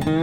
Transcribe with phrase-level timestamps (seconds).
[0.00, 0.14] Hallo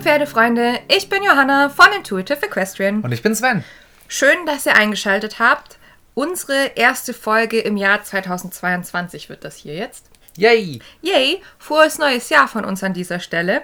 [0.00, 3.02] Pferdefreunde, ich bin Johanna von Intuitive Equestrian.
[3.02, 3.62] Und ich bin Sven.
[4.08, 5.78] Schön, dass ihr eingeschaltet habt.
[6.14, 10.11] Unsere erste Folge im Jahr 2022 wird das hier jetzt.
[10.36, 10.80] Yay!
[11.02, 13.62] Yay, frohes neues Jahr von uns an dieser Stelle.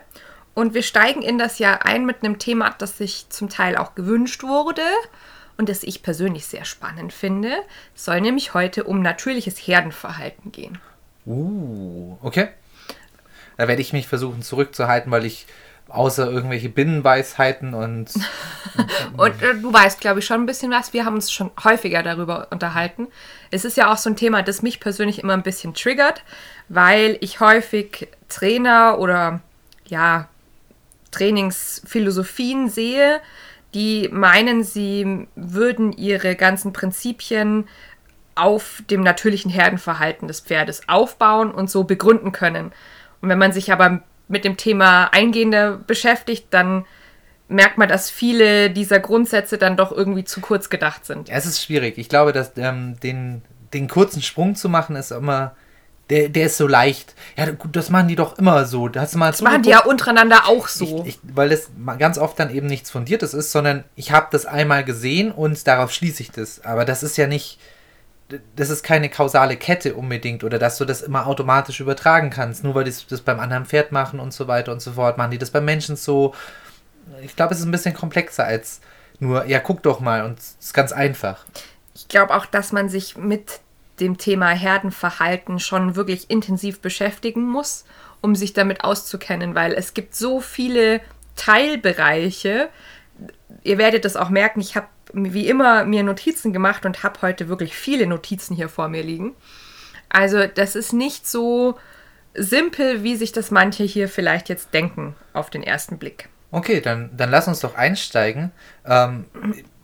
[0.55, 3.95] Und wir steigen in das Jahr ein mit einem Thema, das sich zum Teil auch
[3.95, 4.83] gewünscht wurde
[5.57, 7.53] und das ich persönlich sehr spannend finde.
[7.95, 10.79] Es soll nämlich heute um natürliches Herdenverhalten gehen.
[11.27, 12.49] Uh, okay.
[13.57, 15.47] Da werde ich mich versuchen zurückzuhalten, weil ich
[15.89, 18.11] außer irgendwelche Binnenweisheiten und
[19.17, 20.93] Und äh, du weißt, glaube ich, schon ein bisschen was.
[20.93, 23.09] Wir haben uns schon häufiger darüber unterhalten.
[23.51, 26.23] Es ist ja auch so ein Thema, das mich persönlich immer ein bisschen triggert,
[26.69, 29.41] weil ich häufig Trainer oder
[29.87, 30.29] ja,
[31.11, 33.21] Trainingsphilosophien sehe,
[33.75, 37.69] die meinen, sie würden ihre ganzen Prinzipien
[38.35, 42.73] auf dem natürlichen Herdenverhalten des Pferdes aufbauen und so begründen können.
[43.21, 46.85] Und wenn man sich aber mit dem Thema eingehender beschäftigt, dann
[47.49, 51.29] merkt man, dass viele dieser Grundsätze dann doch irgendwie zu kurz gedacht sind.
[51.29, 51.99] ja, es ist schwierig.
[51.99, 55.57] Ich glaube, dass ähm, den, den kurzen Sprung zu machen ist immer,
[56.11, 57.15] der, der ist so leicht.
[57.37, 58.89] Ja, gut, das machen die doch immer so.
[58.89, 61.05] Da hast du mal Das machen die ja untereinander auch so.
[61.05, 64.47] Ich, ich, weil das ganz oft dann eben nichts Fundiertes ist, sondern ich habe das
[64.47, 66.65] einmal gesehen und darauf schließe ich das.
[66.65, 67.59] Aber das ist ja nicht,
[68.57, 72.65] das ist keine kausale Kette unbedingt oder dass du das immer automatisch übertragen kannst.
[72.65, 75.33] Nur weil die das beim anderen Pferd machen und so weiter und so fort, machen
[75.33, 76.35] die das beim Menschen so.
[77.23, 78.81] Ich glaube, es ist ein bisschen komplexer als
[79.21, 81.45] nur, ja, guck doch mal und es ist ganz einfach.
[81.95, 83.61] Ich glaube auch, dass man sich mit
[84.01, 87.85] dem Thema Herdenverhalten schon wirklich intensiv beschäftigen muss,
[88.21, 91.01] um sich damit auszukennen, weil es gibt so viele
[91.35, 92.69] Teilbereiche.
[93.65, 97.49] Ihr werdet das auch merken, ich habe wie immer mir Notizen gemacht und habe heute
[97.49, 99.35] wirklich viele Notizen hier vor mir liegen.
[100.09, 101.79] Also das ist nicht so
[102.35, 106.29] simpel, wie sich das manche hier vielleicht jetzt denken auf den ersten Blick.
[106.51, 108.53] Okay, dann, dann lass uns doch einsteigen.
[108.87, 109.27] Ähm,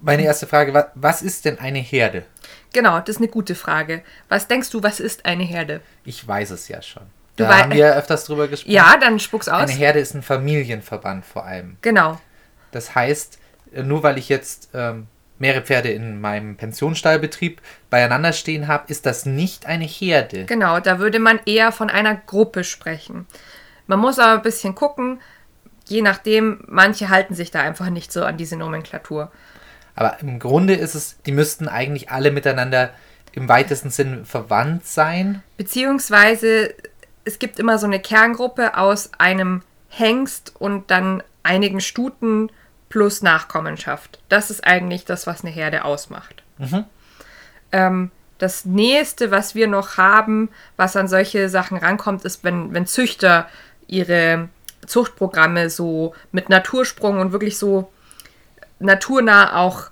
[0.01, 2.25] meine erste Frage, wa, was ist denn eine Herde?
[2.73, 4.03] Genau, das ist eine gute Frage.
[4.29, 5.81] Was denkst du, was ist eine Herde?
[6.05, 7.05] Ich weiß es ja schon.
[7.37, 8.73] Du Da haben wir ja öfters drüber gesprochen.
[8.73, 9.63] Ja, dann spuck's aus.
[9.63, 11.77] Eine Herde ist ein Familienverband vor allem.
[11.83, 12.21] Genau.
[12.71, 13.39] Das heißt,
[13.75, 15.09] äh, nur weil ich jetzt ähm,
[15.39, 17.61] mehrere Pferde in meinem Pensionsstallbetrieb
[17.91, 20.45] beieinander stehen habe, ist das nicht eine Herde.
[20.45, 23.27] Genau, da würde man eher von einer Gruppe sprechen.
[23.87, 25.21] Man muss aber ein bisschen gucken,
[25.87, 29.31] je nachdem, manche halten sich da einfach nicht so an diese Nomenklatur.
[29.95, 32.91] Aber im Grunde ist es, die müssten eigentlich alle miteinander
[33.33, 35.43] im weitesten Sinn verwandt sein.
[35.57, 36.75] Beziehungsweise
[37.25, 42.51] es gibt immer so eine Kerngruppe aus einem Hengst und dann einigen Stuten
[42.89, 44.21] plus Nachkommenschaft.
[44.29, 46.43] Das ist eigentlich das, was eine Herde ausmacht.
[47.73, 52.87] Ähm, das Nächste, was wir noch haben, was an solche Sachen rankommt, ist, wenn, wenn
[52.87, 53.49] Züchter
[53.87, 54.49] ihre
[54.87, 57.91] Zuchtprogramme so mit Natursprung und wirklich so
[58.79, 59.91] naturnah auch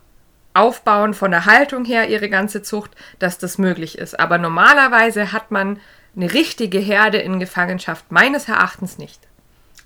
[0.55, 4.19] aufbauen von der Haltung her ihre ganze Zucht, dass das möglich ist.
[4.21, 5.81] Aber normalerweise hat man
[6.15, 9.21] eine richtige Herde in Gefangenschaft meines Erachtens nicht.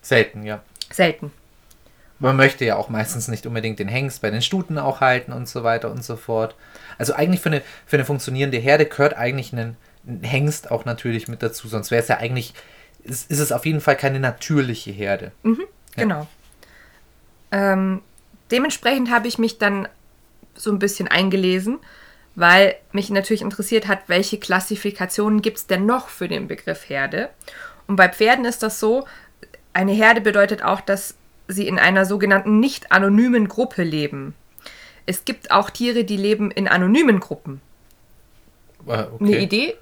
[0.02, 0.62] Selten, ja.
[0.90, 1.32] Selten.
[2.18, 5.48] Man möchte ja auch meistens nicht unbedingt den Hengst bei den Stuten auch halten und
[5.48, 6.54] so weiter und so fort.
[6.98, 11.28] Also eigentlich für eine, für eine funktionierende Herde gehört eigentlich ein, ein Hengst auch natürlich
[11.28, 12.54] mit dazu, sonst wäre es ja eigentlich,
[13.06, 15.32] ist, ist es auf jeden Fall keine natürliche Herde.
[15.96, 16.26] Genau.
[17.52, 18.02] Ähm,
[18.50, 19.88] dementsprechend habe ich mich dann
[20.54, 21.78] so ein bisschen eingelesen,
[22.34, 27.30] weil mich natürlich interessiert hat, welche Klassifikationen gibt es denn noch für den Begriff Herde.
[27.86, 29.06] Und bei Pferden ist das so,
[29.72, 31.14] eine Herde bedeutet auch, dass
[31.48, 34.34] sie in einer sogenannten nicht anonymen Gruppe leben.
[35.06, 37.60] Es gibt auch Tiere, die leben in anonymen Gruppen.
[38.86, 39.38] Eine okay.
[39.42, 39.74] Idee?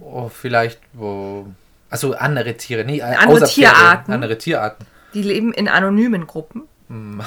[0.00, 1.46] Oh, vielleicht, wo.
[1.90, 4.12] Also andere Tiere, nee, Andere außer Pferde, Tierarten.
[4.14, 4.86] andere Tierarten.
[5.12, 6.62] Die leben in anonymen Gruppen.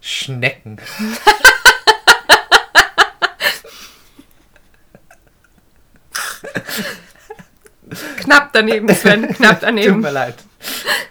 [0.00, 0.78] Schnecken.
[8.18, 10.00] Knapp daneben, Sven, knapp Tut daneben.
[10.00, 10.34] mir leid.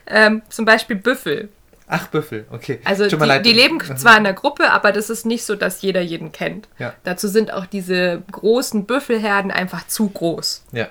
[0.05, 1.50] Ähm, zum Beispiel Büffel.
[1.88, 2.79] Ach, Büffel, okay.
[2.83, 5.81] Also Tut die, die leben zwar in der Gruppe, aber das ist nicht so, dass
[5.81, 6.67] jeder jeden kennt.
[6.77, 6.93] Ja.
[7.03, 10.65] Dazu sind auch diese großen Büffelherden einfach zu groß.
[10.73, 10.88] Ja.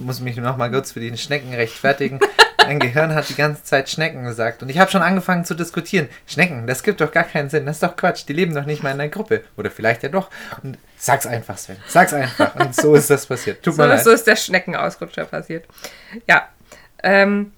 [0.00, 2.20] Du musst mich noch mal kurz für die Schnecken rechtfertigen.
[2.56, 4.62] Mein Gehirn hat die ganze Zeit Schnecken gesagt.
[4.62, 6.08] Und ich habe schon angefangen zu diskutieren.
[6.26, 7.66] Schnecken, das gibt doch gar keinen Sinn.
[7.66, 8.24] Das ist doch Quatsch.
[8.26, 9.44] Die leben doch nicht mal in einer Gruppe.
[9.58, 10.30] Oder vielleicht ja doch.
[10.62, 11.76] Und sag's einfach, Sven.
[11.86, 12.54] Sag's einfach.
[12.54, 13.62] Und so ist das passiert.
[13.62, 14.02] Tut so, mir leid.
[14.02, 15.66] So ist der Schneckenausrutscher passiert.
[16.26, 16.48] Ja.
[17.02, 17.52] Ähm,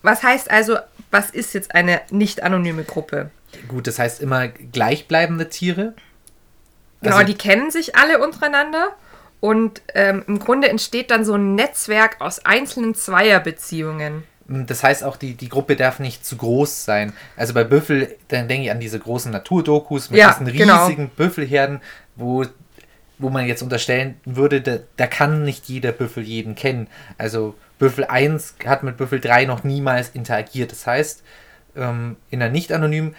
[0.00, 0.78] was heißt also,
[1.10, 3.30] was ist jetzt eine nicht anonyme Gruppe?
[3.68, 5.92] Gut, das heißt immer gleichbleibende Tiere.
[7.02, 8.96] Genau, also, die kennen sich alle untereinander
[9.42, 14.22] und ähm, im Grunde entsteht dann so ein Netzwerk aus einzelnen Zweierbeziehungen.
[14.46, 17.12] Hm, das heißt auch, die, die Gruppe darf nicht zu groß sein.
[17.36, 20.84] Also bei Büffel, dann denke ich an diese großen Naturdokus mit ja, diesen genau.
[20.84, 21.16] riesigen genau.
[21.16, 21.80] Büffelherden,
[22.14, 22.44] wo,
[23.18, 26.86] wo man jetzt unterstellen würde, da, da kann nicht jeder Büffel jeden kennen.
[27.18, 30.70] Also Büffel 1 hat mit Büffel 3 noch niemals interagiert.
[30.70, 31.24] Das heißt,
[31.74, 33.16] ähm, in der nicht-anonym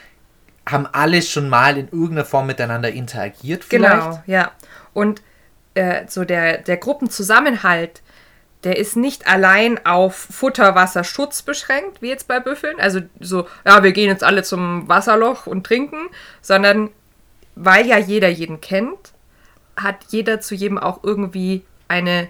[0.65, 3.93] haben alle schon mal in irgendeiner Form miteinander interagiert vielleicht.
[3.93, 4.51] Genau, ja.
[4.93, 5.21] Und
[5.75, 8.01] äh, so der, der Gruppenzusammenhalt,
[8.63, 12.79] der ist nicht allein auf Futter, Wasser, Schutz beschränkt, wie jetzt bei Büffeln.
[12.79, 16.09] Also so, ja, wir gehen jetzt alle zum Wasserloch und trinken,
[16.41, 16.89] sondern
[17.55, 19.13] weil ja jeder jeden kennt,
[19.75, 22.29] hat jeder zu jedem auch irgendwie eine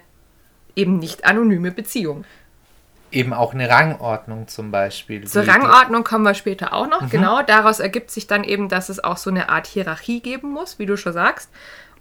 [0.76, 2.24] eben nicht anonyme Beziehung.
[3.12, 5.24] Eben auch eine Rangordnung zum Beispiel.
[5.24, 7.10] Zur Rangordnung kommen wir später auch noch, mhm.
[7.10, 7.42] genau.
[7.42, 10.86] Daraus ergibt sich dann eben, dass es auch so eine Art Hierarchie geben muss, wie
[10.86, 11.48] du schon sagst.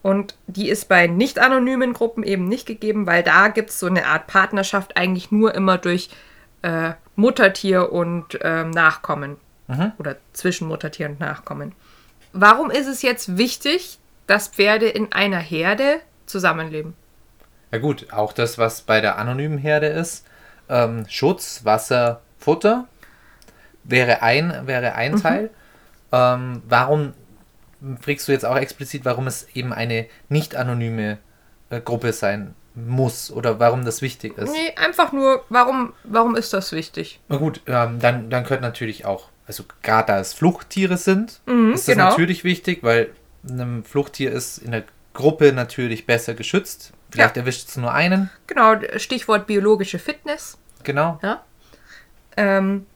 [0.04, 3.88] Und die ist bei nicht anonymen Gruppen eben nicht gegeben, weil da gibt es so
[3.88, 6.10] eine Art Partnerschaft eigentlich nur immer durch
[6.62, 9.38] äh, Muttertier und äh, Nachkommen.
[9.68, 9.94] Mhm.
[9.98, 11.72] Oder zwischen Muttertier und Nachkommen.
[12.34, 13.98] Warum ist es jetzt wichtig,
[14.28, 16.96] dass Pferde in einer Herde zusammenleben?
[17.72, 20.26] Ja gut, auch das, was bei der anonymen Herde ist.
[20.68, 22.88] Ähm, Schutz, Wasser, Futter
[23.86, 25.22] wäre ein, wäre ein mhm.
[25.22, 25.50] Teil.
[26.12, 27.14] Ähm, warum
[28.01, 31.18] fragst du jetzt auch explizit, warum es eben eine nicht anonyme
[31.69, 34.51] äh, Gruppe sein muss oder warum das wichtig ist?
[34.51, 37.19] Nee, einfach nur, warum, warum ist das wichtig?
[37.27, 41.74] Na gut, ähm, dann, dann könnte natürlich auch, also gerade da es Fluchttiere sind, mhm,
[41.74, 42.09] ist das genau.
[42.09, 43.09] natürlich wichtig, weil
[43.47, 44.83] ein Fluchttier ist in der
[45.13, 46.94] Gruppe natürlich besser geschützt.
[47.12, 47.41] Vielleicht ja.
[47.41, 48.31] erwischt es nur einen.
[48.47, 50.57] Genau, Stichwort biologische Fitness.
[50.83, 51.19] Genau.
[51.21, 51.44] Ja.
[52.35, 52.88] Ähm,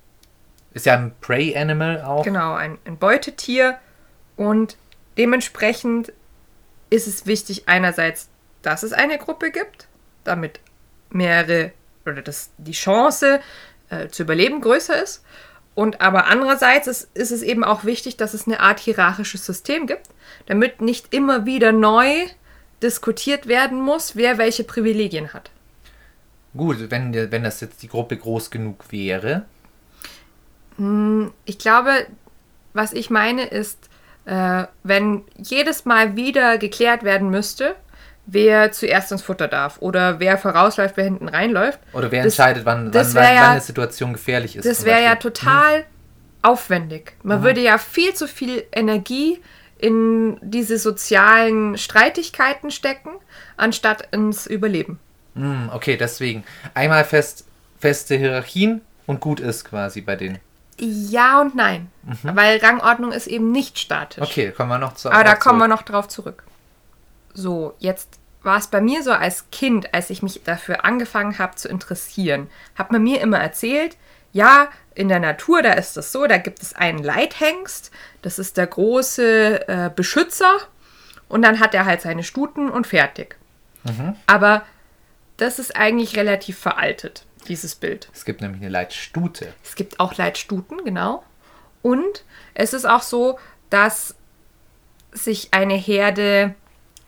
[0.74, 2.24] ist ja ein Prey Animal auch.
[2.24, 3.78] Genau, ein, ein Beutetier.
[4.38, 4.78] Und
[5.18, 6.14] dementsprechend
[6.90, 8.30] ist es wichtig, einerseits,
[8.62, 9.88] dass es eine Gruppe gibt,
[10.24, 10.60] damit
[11.10, 11.72] mehrere
[12.06, 13.42] oder dass die Chance
[13.90, 15.24] äh, zu überleben größer ist.
[15.76, 19.86] Und aber andererseits ist, ist es eben auch wichtig, dass es eine Art hierarchisches System
[19.86, 20.08] gibt,
[20.48, 22.28] damit nicht immer wieder neu
[22.82, 25.52] diskutiert werden muss, wer welche Privilegien hat.
[26.56, 29.46] Gut, wenn, wenn das jetzt die Gruppe groß genug wäre.
[30.78, 32.08] Hm, ich glaube,
[32.74, 33.90] was ich meine ist,
[34.28, 37.76] äh, wenn jedes Mal wieder geklärt werden müsste,
[38.26, 41.80] wer zuerst ins Futter darf oder wer vorausläuft, wer hinten reinläuft.
[41.94, 44.66] Oder wer das, entscheidet, wann, wann, wann, ja, eine Situation gefährlich ist.
[44.66, 45.84] Das wäre ja total hm.
[46.42, 47.14] aufwendig.
[47.24, 47.44] Man mhm.
[47.44, 49.42] würde ja viel zu viel Energie
[49.80, 53.12] in diese sozialen Streitigkeiten stecken,
[53.56, 55.00] anstatt ins Überleben.
[55.36, 56.44] Mhm, okay, deswegen.
[56.74, 57.46] Einmal fest,
[57.80, 60.40] feste Hierarchien und gut ist quasi bei denen.
[60.80, 61.92] Ja und nein.
[62.04, 62.36] Mhm.
[62.36, 64.24] Weil Rangordnung ist eben nicht statisch.
[64.24, 65.12] Okay, kommen wir noch zu.
[65.12, 66.44] Aber da kommen wir noch drauf zurück.
[67.34, 71.56] So, jetzt war es bei mir so als Kind, als ich mich dafür angefangen habe
[71.56, 73.98] zu interessieren, hat man mir immer erzählt,
[74.32, 77.92] ja, in der Natur, da ist das so, da gibt es einen Leithengst,
[78.22, 80.58] das ist der große äh, Beschützer
[81.28, 83.36] und dann hat er halt seine Stuten und fertig.
[83.84, 84.16] Mhm.
[84.26, 84.64] Aber
[85.38, 88.10] das ist eigentlich relativ veraltet dieses Bild.
[88.14, 89.54] Es gibt nämlich eine Leitstute.
[89.64, 91.24] Es gibt auch Leitstuten, genau.
[91.82, 92.24] Und
[92.54, 93.40] es ist auch so,
[93.70, 94.16] dass
[95.12, 96.56] sich eine Herde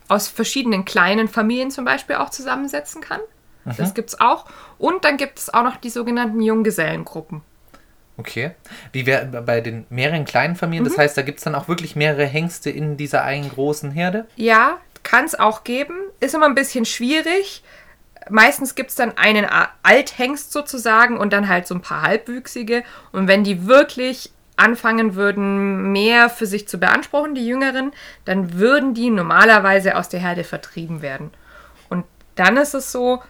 [0.07, 3.21] aus verschiedenen kleinen Familien zum Beispiel auch zusammensetzen kann.
[3.65, 3.73] Mhm.
[3.77, 4.45] Das gibt es auch.
[4.77, 7.41] Und dann gibt es auch noch die sogenannten Junggesellengruppen.
[8.17, 8.51] Okay.
[8.91, 10.83] Wie wäre bei den mehreren kleinen Familien?
[10.83, 10.89] Mhm.
[10.89, 14.27] Das heißt, da gibt es dann auch wirklich mehrere Hengste in dieser einen großen Herde?
[14.35, 15.95] Ja, kann es auch geben.
[16.19, 17.63] Ist immer ein bisschen schwierig,
[18.29, 19.45] meistens gibt es dann einen
[19.83, 22.83] Althengst sozusagen und dann halt so ein paar Halbwüchsige.
[23.11, 27.91] Und wenn die wirklich anfangen würden, mehr für sich zu beanspruchen, die Jüngeren,
[28.25, 31.31] dann würden die normalerweise aus der Herde vertrieben werden.
[31.89, 32.05] Und
[32.35, 33.21] dann ist es so,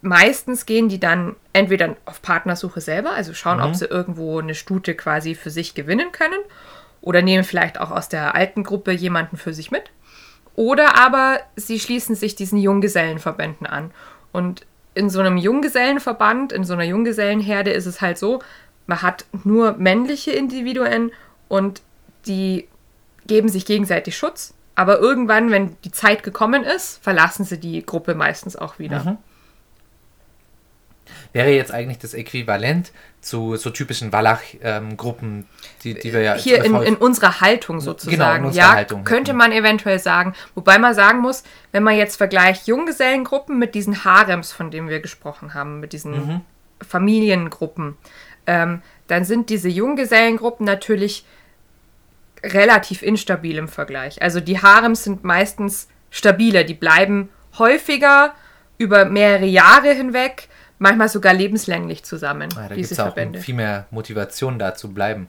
[0.00, 3.64] meistens gehen die dann entweder auf Partnersuche selber, also schauen, mhm.
[3.64, 6.40] ob sie irgendwo eine Stute quasi für sich gewinnen können,
[7.00, 9.90] oder nehmen vielleicht auch aus der alten Gruppe jemanden für sich mit.
[10.54, 13.90] Oder aber sie schließen sich diesen Junggesellenverbänden an.
[14.32, 18.40] Und in so einem Junggesellenverband, in so einer Junggesellenherde ist es halt so,
[18.86, 21.12] man hat nur männliche Individuen
[21.48, 21.82] und
[22.26, 22.68] die
[23.26, 24.54] geben sich gegenseitig Schutz.
[24.74, 29.04] Aber irgendwann, wenn die Zeit gekommen ist, verlassen sie die Gruppe meistens auch wieder.
[29.04, 29.18] Mhm.
[31.32, 35.46] Wäre jetzt eigentlich das Äquivalent zu so typischen Wallach-Gruppen,
[35.84, 38.16] die, die wir ja Hier in, in unserer Haltung sozusagen.
[38.16, 39.04] Genau, in unserer ja, Haltung.
[39.04, 40.34] könnte man eventuell sagen.
[40.54, 45.00] Wobei man sagen muss, wenn man jetzt vergleicht Junggesellengruppen mit diesen Harems, von denen wir
[45.00, 46.40] gesprochen haben, mit diesen Mhm.
[46.86, 47.96] Familiengruppen,
[48.46, 51.24] ähm, dann sind diese Junggesellengruppen natürlich
[52.42, 54.20] relativ instabil im Vergleich.
[54.20, 57.28] Also die Harems sind meistens stabiler, die bleiben
[57.58, 58.34] häufiger
[58.78, 60.48] über mehrere Jahre hinweg,
[60.82, 63.38] manchmal sogar lebenslänglich zusammen, Ah, da diese es auch Verbände.
[63.38, 65.28] viel mehr Motivation da zu bleiben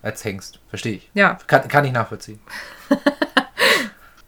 [0.00, 0.60] als Hengst.
[0.68, 1.10] Verstehe ich.
[1.14, 2.40] Ja, Kann, kann ich nachvollziehen.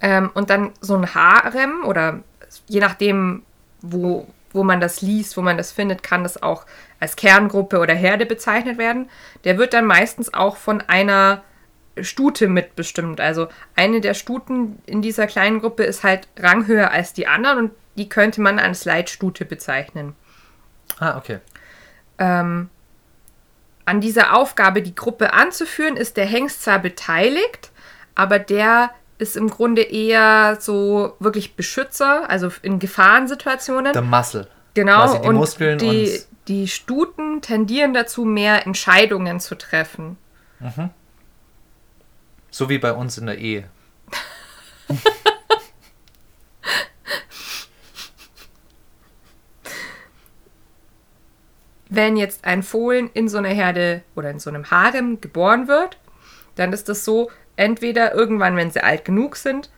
[0.00, 2.20] Ähm, und dann so ein Harem oder
[2.66, 3.42] je nachdem,
[3.80, 6.66] wo, wo man das liest, wo man das findet, kann das auch
[7.00, 9.08] als Kerngruppe oder Herde bezeichnet werden.
[9.44, 11.42] Der wird dann meistens auch von einer
[11.98, 13.18] Stute mitbestimmt.
[13.18, 17.70] Also eine der Stuten in dieser kleinen Gruppe ist halt ranghöher als die anderen und
[17.96, 20.14] die könnte man als Leitstute bezeichnen.
[20.98, 21.38] Ah, okay.
[22.18, 22.68] Ähm,
[23.84, 27.70] an dieser Aufgabe, die Gruppe anzuführen, ist der Hengst zwar beteiligt,
[28.14, 33.94] aber der ist im Grunde eher so wirklich Beschützer, also in Gefahrensituationen.
[33.94, 34.48] The Muscle.
[34.74, 40.16] genau, die und Muskeln die, und- die Stuten tendieren dazu, mehr Entscheidungen zu treffen.
[42.50, 43.64] So wie bei uns in der Ehe.
[51.96, 55.98] wenn jetzt ein Fohlen in so einer Herde oder in so einem Harem geboren wird,
[56.54, 59.70] dann ist das so, entweder irgendwann, wenn sie alt genug sind,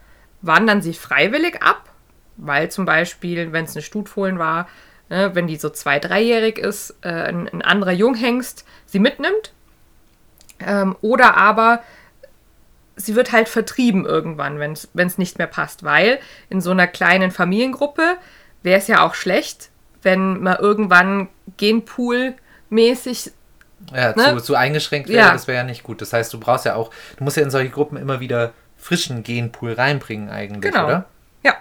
[0.42, 1.90] wandern sie freiwillig ab,
[2.36, 4.68] weil zum Beispiel, wenn es eine Stutfohlen war,
[5.08, 9.52] ne, wenn die so zwei-, dreijährig ist, äh, ein, ein anderer Junghengst sie mitnimmt.
[10.60, 11.82] Ähm, oder aber
[12.96, 16.18] sie wird halt vertrieben irgendwann, wenn es nicht mehr passt, weil
[16.48, 18.16] in so einer kleinen Familiengruppe
[18.62, 19.70] wäre es ja auch schlecht,
[20.06, 23.32] wenn man irgendwann Genpool-mäßig,
[23.92, 24.36] Ja, Ne?
[24.36, 25.32] zu, zu eingeschränkt wäre, Ja.
[25.32, 26.00] das wäre ja nicht gut.
[26.00, 29.22] Das heißt, du brauchst ja auch, du musst ja in solche Gruppen immer wieder frischen
[29.22, 30.86] Genpool reinbringen eigentlich, genau.
[30.86, 31.04] oder?
[31.42, 31.54] Ja.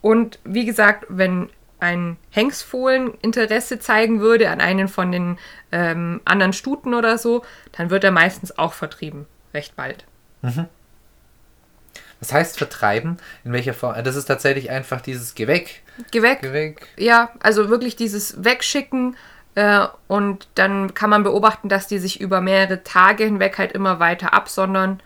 [0.00, 5.38] Und wie gesagt, wenn ein Hengstfohlen Interesse zeigen würde an einen von den
[5.72, 10.04] ähm, anderen Stuten oder so, dann wird er meistens auch vertrieben, recht bald.
[12.20, 14.02] Das heißt vertreiben, in welcher Form?
[14.02, 16.38] Das ist tatsächlich einfach dieses Geh weg, Geh weg.
[16.42, 16.86] geh weg.
[16.96, 19.16] Ja, also wirklich dieses Wegschicken
[19.54, 23.98] äh, und dann kann man beobachten, dass die sich über mehrere Tage hinweg halt immer
[24.00, 25.00] weiter absondern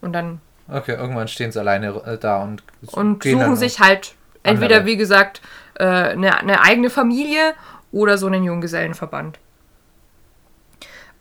[0.00, 4.14] und dann Okay, irgendwann stehen sie alleine äh, da und, und suchen sich halt
[4.44, 4.86] entweder, andere.
[4.92, 5.42] wie gesagt,
[5.74, 7.54] äh, eine, eine eigene Familie
[7.90, 9.38] oder so einen Junggesellenverband.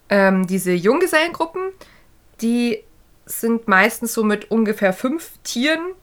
[0.10, 1.62] Ähm, diese Junggesellengruppen,
[2.42, 2.84] die
[3.26, 5.94] sind meistens so mit ungefähr fünf Tieren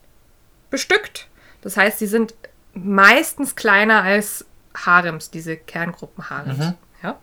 [0.70, 1.28] bestückt.
[1.60, 2.34] Das heißt, die sind
[2.74, 6.58] meistens kleiner als Harems, diese Kerngruppen Harems.
[6.58, 6.74] Mhm.
[7.02, 7.18] Ja?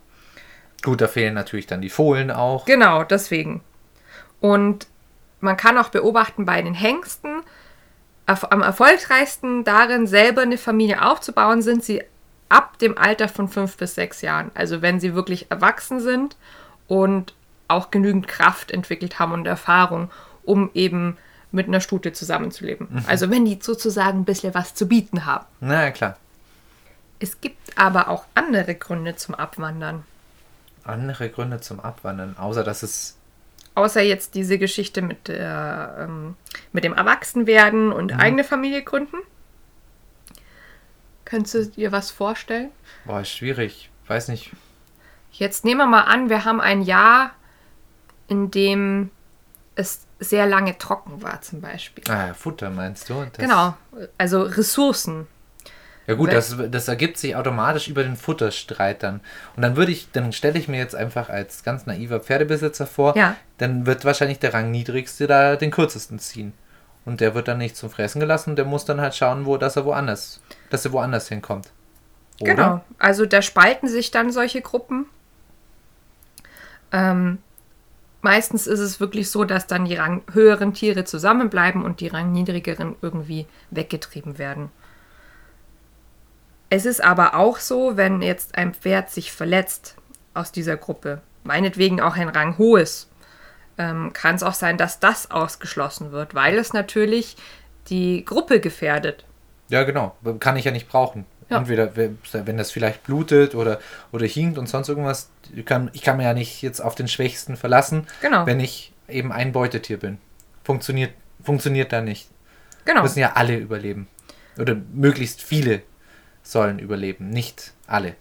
[0.84, 2.66] Gut, da fehlen natürlich dann die Fohlen auch.
[2.66, 3.62] Genau, deswegen.
[4.42, 4.88] Und
[5.40, 7.42] man kann auch beobachten bei den Hengsten,
[8.26, 12.04] am erfolgreichsten darin, selber eine Familie aufzubauen, sind sie
[12.50, 14.52] ab dem Alter von fünf bis sechs Jahren.
[14.56, 16.36] Also wenn sie wirklich erwachsen sind
[16.88, 17.36] und
[17.68, 20.12] auch genügend Kraft entwickelt haben und Erfahrung,
[20.44, 21.18] um eben
[21.52, 23.04] mit einer Stute zusammenzuleben.
[23.08, 25.46] Also wenn die sozusagen ein bisschen was zu bieten haben.
[25.62, 26.18] Na ja, klar.
[27.20, 30.04] Es gibt aber auch andere Gründe zum Abwandern.
[30.84, 33.18] Andere Gründe zum Abwandern, außer dass es.
[33.74, 36.36] Außer jetzt diese Geschichte mit, der, ähm,
[36.72, 39.18] mit dem Erwachsenwerden und eigene Familie gründen.
[41.26, 42.70] Könntest du dir was vorstellen?
[43.06, 43.90] Boah, ist schwierig.
[44.08, 44.52] Weiß nicht.
[45.32, 47.32] Jetzt nehmen wir mal an, wir haben ein Jahr,
[48.28, 49.12] in dem
[49.76, 52.04] es sehr lange trocken war, zum Beispiel.
[52.10, 53.26] Ah, Futter meinst du?
[53.34, 53.76] Das, Genau,
[54.18, 55.28] also Ressourcen.
[56.08, 59.22] Ja gut, Weil- das, das ergibt sich automatisch über den Futterstreit dann.
[59.56, 63.18] Und dann würde ich, dann stelle ich mir jetzt einfach als ganz naiver Pferdebesitzer vor,
[63.18, 63.36] Ja.
[63.58, 66.54] dann wird wahrscheinlich der Rangniedrigste da den kürzesten ziehen.
[67.06, 69.76] Und der wird dann nicht zum Fressen gelassen, der muss dann halt schauen, wo, dass
[69.76, 71.72] er woanders, dass er woanders hinkommt.
[72.40, 72.54] Oder?
[72.54, 72.86] Genau.
[73.00, 75.06] Also da spalten sich dann solche Gruppen.
[76.92, 77.40] Ähm,
[78.26, 82.96] meistens ist es wirklich so, dass dann die Rang höheren Tiere zusammenbleiben und die rangniedrigeren
[83.02, 84.72] irgendwie weggetrieben werden.
[86.72, 89.96] Es ist aber auch so, wenn jetzt ein Pferd sich verletzt
[90.34, 93.08] aus dieser Gruppe, meinetwegen auch ein ranghohes,
[93.78, 97.38] ähm, kann es auch sein, dass das ausgeschlossen wird, weil es natürlich
[97.90, 99.24] die Gruppe gefährdet.
[99.70, 100.16] Ja, genau.
[100.40, 101.26] Kann ich ja nicht brauchen.
[101.50, 101.58] Ja.
[101.58, 103.80] Entweder, wenn das vielleicht blutet oder,
[104.12, 105.30] oder hinkt und sonst irgendwas.
[105.56, 108.46] Ich kann, ich kann mir ja nicht jetzt auf den Schwächsten verlassen, Genau.
[108.48, 110.18] wenn ich eben ein Beutetier bin.
[110.64, 112.30] Funktioniert, funktioniert da nicht.
[112.86, 113.04] Genau.
[113.04, 114.08] Müssen ja alle überleben.
[114.58, 115.84] Oder möglichst viele
[116.42, 118.16] sollen überleben, nicht alle.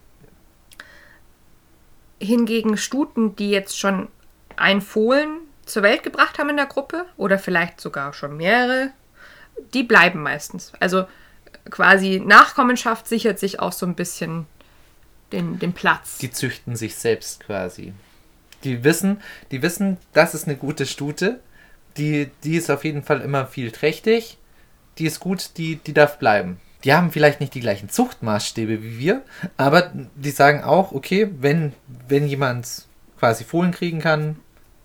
[2.20, 4.08] hingegen Stuten, die jetzt schon
[4.56, 8.90] ein Fohlen zur Welt gebracht haben in der Gruppe oder vielleicht sogar schon mehrere,
[9.74, 10.72] die bleiben meistens.
[10.80, 11.06] Also
[11.70, 14.46] quasi Nachkommenschaft sichert sich auch so ein bisschen
[15.32, 16.18] den, den Platz.
[16.18, 17.92] Die züchten sich selbst quasi.
[18.62, 21.40] Die wissen, die wissen, das ist eine gute Stute.
[21.96, 24.38] Die, die ist auf jeden Fall immer viel trächtig.
[24.98, 26.60] Die ist gut, die, die darf bleiben.
[26.84, 29.22] Die haben vielleicht nicht die gleichen Zuchtmaßstäbe wie wir,
[29.56, 31.72] aber die sagen auch, okay, wenn,
[32.08, 32.84] wenn jemand
[33.18, 34.36] quasi Fohlen kriegen kann,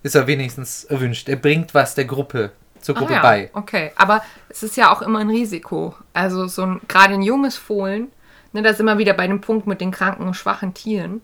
[0.02, 1.28] ist er wenigstens erwünscht.
[1.28, 3.50] Er bringt was der Gruppe zur Gruppe ja, bei.
[3.52, 5.94] Okay, aber es ist ja auch immer ein Risiko.
[6.12, 8.08] Also so ein gerade ein junges Fohlen,
[8.52, 11.20] ne, da sind wir wieder bei dem Punkt mit den kranken und schwachen Tieren.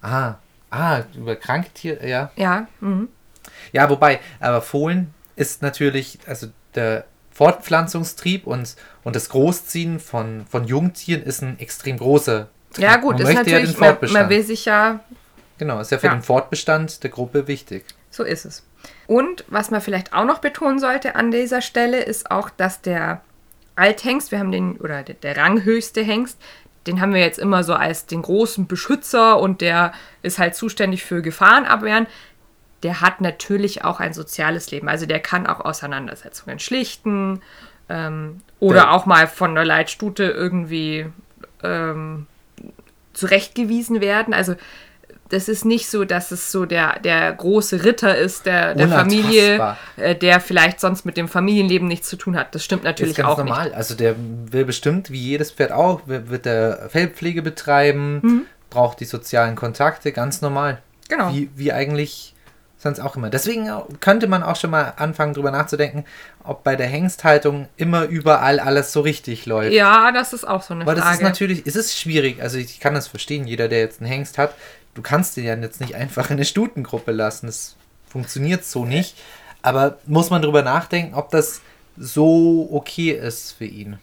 [0.00, 0.34] Ah,
[0.70, 2.30] ah, über kranke Tiere, ja.
[2.36, 2.66] Ja.
[2.80, 3.08] Mhm.
[3.72, 10.64] Ja, wobei, aber Fohlen ist natürlich, also der Fortpflanzungstrieb und, und das Großziehen von, von
[10.64, 12.84] Jungtieren ist ein extrem großer Trieb.
[12.84, 14.20] Ja gut, man ist möchte ja den natürlich, man, Fortbestand.
[14.22, 15.00] man will sich ja
[15.58, 16.14] genau, ist ja für Ja.
[16.14, 17.84] den Fortbestand der Gruppe wichtig.
[18.10, 18.64] So ist es.
[19.12, 23.20] Und was man vielleicht auch noch betonen sollte an dieser Stelle, ist auch, dass der
[23.76, 26.40] Althengst, wir haben den, oder der, der ranghöchste Hengst,
[26.86, 29.92] den haben wir jetzt immer so als den großen Beschützer und der
[30.22, 32.06] ist halt zuständig für Gefahrenabwehren.
[32.82, 34.88] Der hat natürlich auch ein soziales Leben.
[34.88, 37.42] Also der kann auch Auseinandersetzungen schlichten
[37.90, 41.04] ähm, oder Der- auch mal von der Leitstute irgendwie
[41.62, 42.26] ähm,
[43.12, 44.32] zurechtgewiesen werden.
[44.32, 44.54] Also
[45.32, 49.76] das ist nicht so, dass es so der, der große Ritter ist der, der Familie,
[49.96, 52.54] äh, der vielleicht sonst mit dem Familienleben nichts zu tun hat.
[52.54, 53.72] Das stimmt ist natürlich ganz auch normal.
[53.72, 59.56] Also der will bestimmt, wie jedes Pferd auch, wird der Fellpflege betreiben, braucht die sozialen
[59.56, 60.72] Kontakte, ganz normal.
[60.72, 61.08] nicht.
[61.08, 61.32] Genau.
[61.32, 62.34] Wie, wie eigentlich
[62.76, 63.30] sonst auch immer.
[63.30, 63.70] Deswegen
[64.00, 66.04] könnte man auch schon mal anfangen, drüber nachzudenken,
[66.42, 69.72] ob bei der Hengsthaltung immer überall alles so richtig läuft.
[69.72, 71.16] Ja, das ist auch so eine Aber das Frage.
[71.16, 72.42] ist natürlich, es ist schwierig.
[72.42, 74.54] Also ich kann das verstehen, jeder, der jetzt einen Hengst hat,
[74.94, 77.46] du kannst den ja jetzt nicht einfach in eine Stutengruppe lassen.
[77.46, 79.16] Das funktioniert so nicht.
[79.62, 81.60] Aber muss man drüber nachdenken, ob das
[81.96, 83.98] so okay ist für ihn.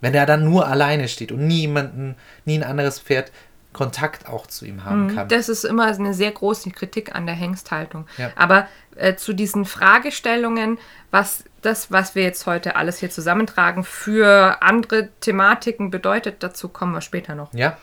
[0.00, 3.30] Wenn er dann nur alleine steht und niemanden, nie ein anderes Pferd
[3.74, 5.26] Kontakt auch zu ihm haben kann.
[5.26, 5.28] Mhm.
[5.28, 8.06] Das ist immer eine sehr große Kritik an der Hengsthaltung.
[8.16, 8.30] Ja.
[8.36, 10.78] Aber äh, zu diesen Fragestellungen,
[11.10, 16.92] was das, was wir jetzt heute alles hier zusammentragen, für andere Thematiken bedeutet, dazu kommen
[16.92, 17.52] wir später noch.
[17.52, 17.76] Ja,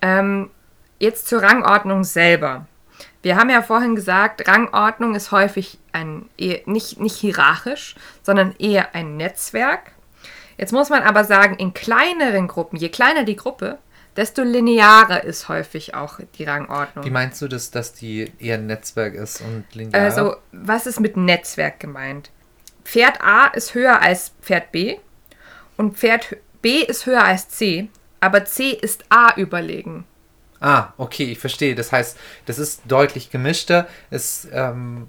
[0.00, 0.50] Ähm,
[0.98, 2.66] jetzt zur Rangordnung selber.
[3.22, 9.16] Wir haben ja vorhin gesagt, Rangordnung ist häufig ein, nicht, nicht hierarchisch, sondern eher ein
[9.16, 9.92] Netzwerk.
[10.56, 13.78] Jetzt muss man aber sagen, in kleineren Gruppen, je kleiner die Gruppe,
[14.16, 17.04] desto linearer ist häufig auch die Rangordnung.
[17.04, 20.02] wie meinst du das, dass die eher ein Netzwerk ist und linear?
[20.02, 22.30] Also, was ist mit Netzwerk gemeint?
[22.84, 24.98] Pferd A ist höher als Pferd B
[25.76, 27.88] und Pferd B ist höher als C,
[28.20, 30.04] aber C ist A überlegen.
[30.60, 31.74] Ah, okay, ich verstehe.
[31.74, 32.16] Das heißt,
[32.46, 33.86] das ist deutlich gemischter.
[34.10, 35.08] Es, ähm,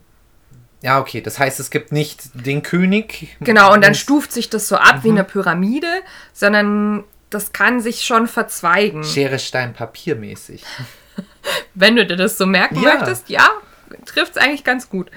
[0.81, 1.21] ja, okay.
[1.21, 3.35] Das heißt, es gibt nicht den König.
[3.41, 6.01] Genau, und dann stuft sich das so ab wie eine Pyramide,
[6.33, 9.03] sondern das kann sich schon verzweigen.
[9.03, 10.63] Schere, Stein, Papier mäßig.
[11.73, 12.95] Wenn du dir das so merken Ja.
[12.95, 13.47] möchtest, ja,
[14.05, 15.11] trifft es eigentlich ganz gut.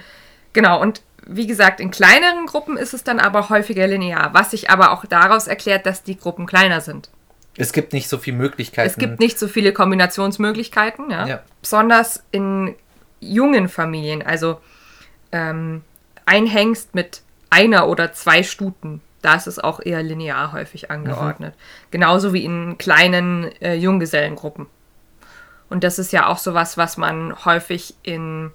[0.53, 4.71] Genau, und wie gesagt, in kleineren Gruppen ist es dann aber häufiger linear, was sich
[4.71, 7.11] aber auch daraus erklärt, dass die Gruppen kleiner sind.
[7.57, 8.89] Es gibt nicht so viele Möglichkeiten.
[8.89, 11.27] Es gibt nicht so viele Kombinationsmöglichkeiten, ja.
[11.27, 11.43] Ja.
[11.61, 12.75] Besonders in
[13.21, 14.61] jungen Familien, also
[15.33, 15.83] ähm,
[16.25, 21.55] ein Hengst mit einer oder zwei Stuten, da ist es auch eher linear häufig angeordnet.
[21.91, 24.67] Genauso wie in kleinen äh, Junggesellengruppen.
[25.71, 28.51] Und das ist ja auch sowas, was man häufig in,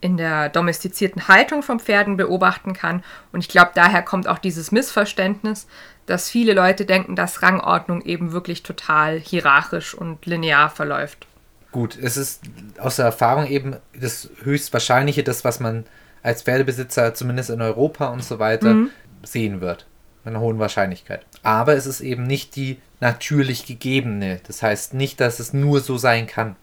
[0.00, 3.04] in der domestizierten Haltung von Pferden beobachten kann.
[3.32, 5.68] Und ich glaube, daher kommt auch dieses Missverständnis,
[6.10, 11.26] dass viele Leute denken, dass Rangordnung eben wirklich total hierarchisch und linear verläuft.
[11.72, 12.42] Gut, es ist
[12.78, 15.84] aus der Erfahrung eben das höchstwahrscheinliche, das, was man
[16.22, 18.90] als Pferdebesitzer zumindest in Europa und so weiter Mhm.
[19.22, 19.86] sehen wird.
[20.24, 21.24] Mit einer hohen Wahrscheinlichkeit.
[21.42, 24.40] Aber es ist eben nicht die natürlich gegebene.
[24.46, 26.56] Das heißt nicht, dass es nur so sein kann.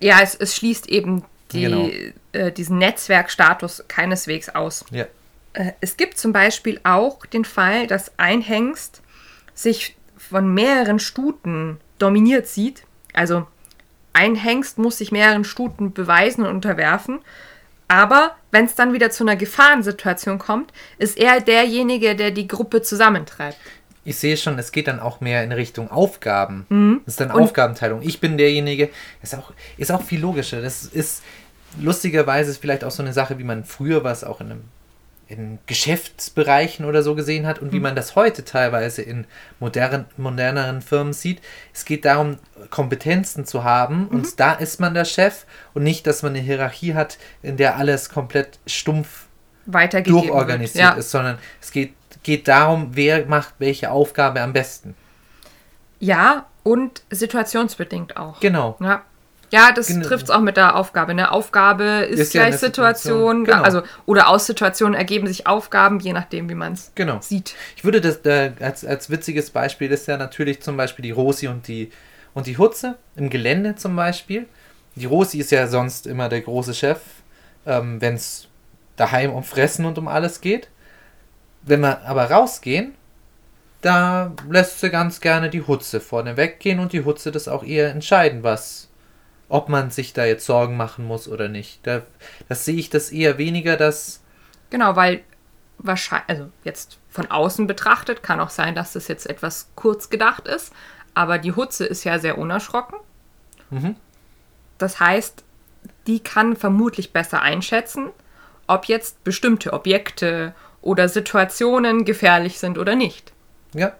[0.00, 1.88] Ja, es, es schließt eben die, Genau.
[2.32, 4.84] äh, diesen Netzwerkstatus keineswegs aus.
[4.90, 5.06] Ja.
[5.52, 9.02] Äh, Es gibt zum Beispiel auch den Fall, dass ein Hengst
[9.54, 12.82] sich von mehreren Stuten dominiert sieht.
[13.14, 13.46] Also
[14.12, 17.20] ein Hengst muss sich mehreren Stuten beweisen und unterwerfen.
[17.90, 22.82] Aber wenn es dann wieder zu einer Gefahrensituation kommt, ist er derjenige, der die Gruppe
[22.82, 23.56] zusammentreibt.
[24.04, 26.66] Ich sehe schon, es geht dann auch mehr in Richtung Aufgaben.
[27.04, 27.34] Das ist dann Mhm.
[27.34, 28.02] Und- Aufgabenteilung.
[28.02, 28.90] Ich bin derjenige.
[29.22, 30.60] Ist auch, ist auch viel logischer.
[30.62, 31.22] Das ist
[31.80, 34.64] lustigerweise ist vielleicht auch so eine Sache, wie man früher was auch in einem
[35.28, 39.26] in Geschäftsbereichen oder so gesehen hat und wie man das heute teilweise in
[39.60, 41.42] modern, moderneren Firmen sieht.
[41.74, 42.38] Es geht darum,
[42.70, 46.94] Kompetenzen zu haben und da ist man der Chef und nicht, dass man eine Hierarchie
[46.94, 49.26] hat, in der alles komplett stumpf
[49.66, 50.82] durchorganisiert.
[50.82, 50.92] Ja.
[50.92, 54.94] ist, sondern es geht, geht darum, wer macht welche Aufgabe am besten.
[56.00, 58.40] ja, und situationsbedingt auch.
[58.40, 58.76] Genau.
[58.80, 59.02] Ja.
[59.50, 60.06] Ja, das Genau.
[60.06, 61.12] trifft es auch mit der Aufgabe.
[61.12, 63.62] Eine Aufgabe ist, Ist ja gleich eine Situation, Situation, genau.
[63.62, 67.18] also oder aus Situationen ergeben sich Aufgaben, je nachdem, wie man es Genau.
[67.20, 67.54] sieht.
[67.76, 71.48] Ich würde das äh, als, als witziges Beispiel ist ja natürlich zum Beispiel die Rosi
[71.48, 71.90] und die
[72.34, 74.46] und die Hutze im Gelände zum Beispiel.
[74.96, 77.00] Die Rosi ist ja sonst immer der große Chef,
[77.66, 78.48] ähm, wenn es
[78.96, 80.68] daheim um Fressen und um alles geht.
[81.62, 82.94] Wenn wir aber rausgehen,
[83.80, 87.90] da lässt sie ganz gerne die Hutze vorne weggehen und die Hutze das auch eher
[87.90, 88.87] entscheiden, was,
[89.48, 91.86] ob man sich da jetzt Sorgen machen muss oder nicht.
[91.86, 92.02] Da,
[92.48, 94.20] das sehe ich das eher weniger, dass
[94.70, 95.22] Genau, weil
[95.78, 100.46] wahrscheinlich, also jetzt von außen betrachtet, kann auch sein, dass das jetzt etwas kurz gedacht
[100.46, 100.72] ist,
[101.14, 102.98] aber die Hutze ist ja sehr unerschrocken.
[103.70, 103.96] Mhm.
[104.76, 105.44] Das heißt,
[106.06, 108.10] die kann vermutlich besser einschätzen,
[108.66, 113.32] ob jetzt bestimmte Objekte oder Situationen gefährlich sind oder nicht.
[113.74, 113.92] ja, Ja.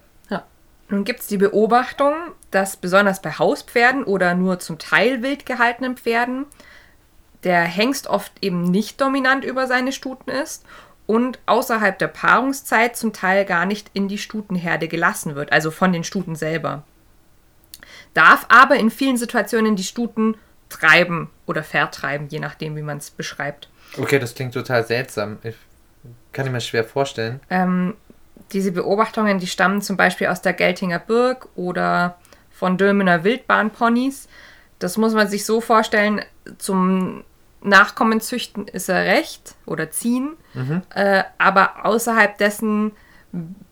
[0.88, 2.14] Nun gibt es die Beobachtung,
[2.50, 6.46] dass besonders bei Hauspferden oder nur zum Teil wild gehaltenen Pferden
[7.44, 10.64] der Hengst oft eben nicht dominant über seine Stuten ist
[11.06, 15.92] und außerhalb der Paarungszeit zum Teil gar nicht in die Stutenherde gelassen wird, also von
[15.92, 16.82] den Stuten selber.
[18.14, 20.36] Darf aber in vielen Situationen die Stuten
[20.68, 23.68] treiben oder vertreiben, je nachdem, wie man es beschreibt.
[23.96, 25.38] Okay, das klingt total seltsam.
[25.42, 25.54] Ich
[26.32, 27.40] kann ich mir schwer vorstellen.
[27.50, 27.94] Ähm,
[28.52, 32.18] diese Beobachtungen, die stammen zum Beispiel aus der Geltinger Burg oder
[32.50, 34.28] von Dülmener Wildbahnponys.
[34.78, 36.22] Das muss man sich so vorstellen,
[36.58, 37.24] zum
[37.60, 40.36] Nachkommen züchten ist er recht oder ziehen,
[40.94, 42.92] äh, aber außerhalb dessen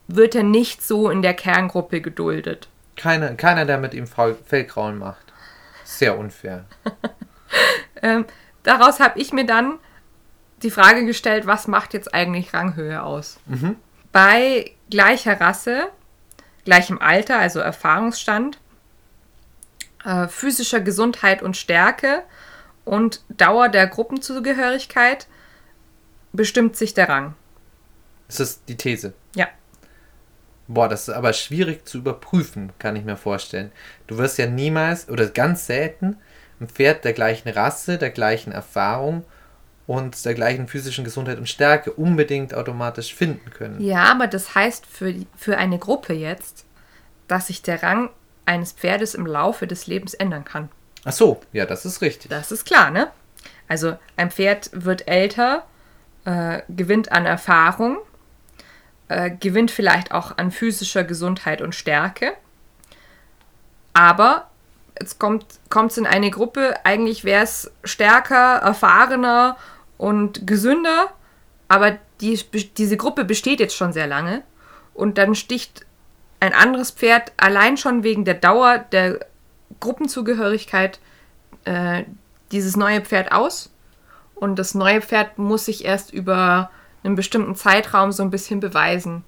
[0.09, 2.69] wird er nicht so in der Kerngruppe geduldet.
[2.97, 5.33] Keiner, keiner der mit ihm Fellkraulen macht.
[5.85, 6.65] Sehr unfair.
[8.03, 8.27] Ähm,
[8.63, 9.79] daraus habe ich mir dann
[10.63, 13.39] die Frage gestellt, was macht jetzt eigentlich Ranghöhe aus?
[14.17, 15.91] Bei gleicher Rasse,
[16.65, 18.59] gleichem Alter, also Erfahrungsstand,
[20.07, 22.23] äh, physischer Gesundheit und Stärke
[22.87, 25.27] und Dauer der Gruppenzugehörigkeit
[26.33, 27.35] bestimmt sich der Rang.
[28.29, 29.13] Das ist die These.
[29.35, 29.49] Ja.
[30.67, 33.71] Boah, das ist aber schwierig zu überprüfen, kann ich mir vorstellen.
[34.07, 36.17] Du wirst ja niemals oder ganz selten
[36.59, 39.27] ein Pferd der gleichen Rasse, der gleichen Erfahrung
[39.87, 43.81] und der gleichen physischen Gesundheit und Stärke unbedingt automatisch finden können.
[43.81, 46.65] Ja, aber das heißt für, für eine Gruppe jetzt,
[47.29, 48.11] dass sich der Rang
[48.47, 50.69] eines Pferdes im Laufe des Lebens ändern kann.
[51.05, 52.31] Ach so, ja, das ist richtig.
[52.31, 53.09] Das ist klar, ne?
[53.69, 55.65] Also ein Pferd wird älter,
[56.25, 57.99] äh, gewinnt an Erfahrung,
[59.09, 62.33] äh, gewinnt vielleicht auch an physischer Gesundheit und Stärke.
[63.93, 64.51] Aber
[64.99, 69.57] jetzt kommt es in eine Gruppe, eigentlich wäre es stärker, erfahrener
[69.99, 71.13] und gesünder,
[71.69, 72.39] aber die,
[72.77, 74.43] diese Gruppe besteht jetzt schon sehr lange
[74.95, 75.85] und dann sticht
[76.41, 79.21] ein anderes Pferd allein schon wegen der Dauer der
[79.81, 81.01] Gruppenzugehörigkeit
[81.65, 82.05] äh,
[82.53, 83.71] dieses neue Pferd aus
[84.35, 86.71] und das neue Pferd muss sich erst über
[87.03, 89.25] einen bestimmten Zeitraum so ein bisschen beweisen.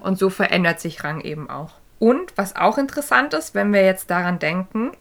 [0.00, 1.72] Und so verändert sich Rang eben auch.
[1.98, 4.92] Und was auch interessant ist, wenn wir jetzt daran denken,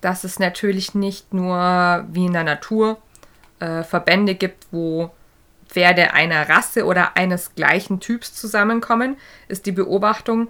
[0.00, 2.98] dass es natürlich nicht nur wie in der Natur
[3.60, 5.10] äh, Verbände gibt, wo
[5.68, 9.16] Pferde einer Rasse oder eines gleichen Typs zusammenkommen,
[9.48, 10.48] ist die Beobachtung,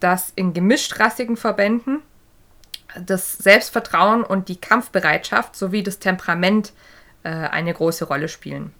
[0.00, 2.00] dass in gemischtrassigen Verbänden
[2.98, 6.72] das Selbstvertrauen und die Kampfbereitschaft sowie das Temperament
[7.22, 8.74] äh, eine große Rolle spielen.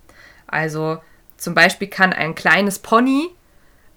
[0.46, 0.98] Also
[1.36, 3.30] zum Beispiel kann ein kleines Pony,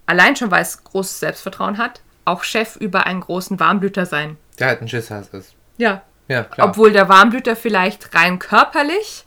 [0.05, 4.37] allein schon weil es großes Selbstvertrauen hat, auch Chef über einen großen Warmblüter sein.
[4.59, 5.55] Der halt ein Schisshass ist.
[5.77, 6.03] Ja.
[6.27, 6.69] Ja, klar.
[6.69, 9.24] Obwohl der Warmblüter vielleicht rein körperlich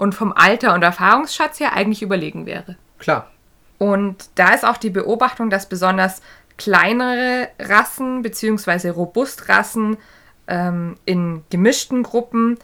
[0.00, 2.76] und vom Alter und Erfahrungsschatz her eigentlich überlegen wäre.
[2.98, 3.30] klar.
[3.76, 6.22] Und da ist auch die Beobachtung, dass besonders
[6.56, 8.88] kleinere Rassen bzw.
[8.90, 9.98] Robustrassen
[10.48, 12.58] ähm, in gemischten Gruppen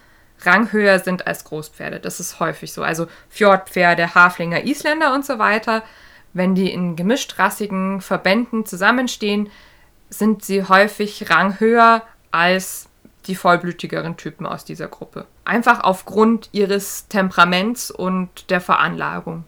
[0.46, 2.00] ranghöher sind als Großpferde.
[2.00, 2.82] Das ist häufig so.
[2.82, 5.82] Also Fjordpferde, Haflinger, Isländer und so weiter.
[6.32, 9.50] Wenn die in gemischtrassigen Verbänden zusammenstehen,
[10.08, 12.88] sind sie häufig ranghöher als
[13.26, 15.26] die vollblütigeren Typen aus dieser Gruppe.
[15.44, 19.44] Einfach aufgrund ihres Temperaments und der Veranlagung.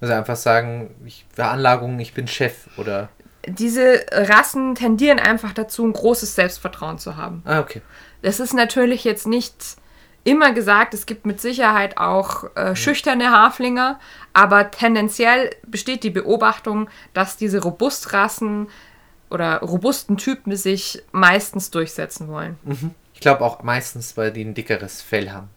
[0.00, 3.08] Also einfach sagen, ich, Veranlagung, ich bin Chef oder.
[3.46, 7.42] diese Rassen tendieren einfach dazu, ein großes Selbstvertrauen zu haben.
[7.44, 7.82] Ah, okay.
[8.22, 9.76] Das ist natürlich jetzt nicht
[10.24, 13.98] immer gesagt, es gibt mit Sicherheit auch äh, schüchterne Haflinger,
[14.32, 18.68] aber tendenziell besteht die Beobachtung, dass diese Robustrassen
[19.30, 22.58] oder robusten Typen sich meistens durchsetzen wollen.
[23.14, 25.48] Ich glaube auch meistens, weil die ein dickeres Fell haben.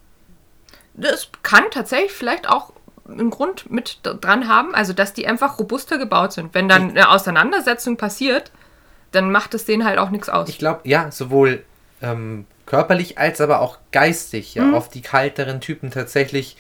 [0.95, 2.73] Das kann tatsächlich vielleicht auch
[3.07, 6.53] einen Grund mit dran haben, also dass die einfach robuster gebaut sind.
[6.53, 8.51] Wenn dann eine Auseinandersetzung passiert,
[9.11, 10.49] dann macht es denen halt auch nichts aus.
[10.49, 11.63] Ich glaube, ja, sowohl
[12.01, 14.55] ähm, körperlich als aber auch geistig.
[14.55, 16.57] Ja, oft die kalteren Typen tatsächlich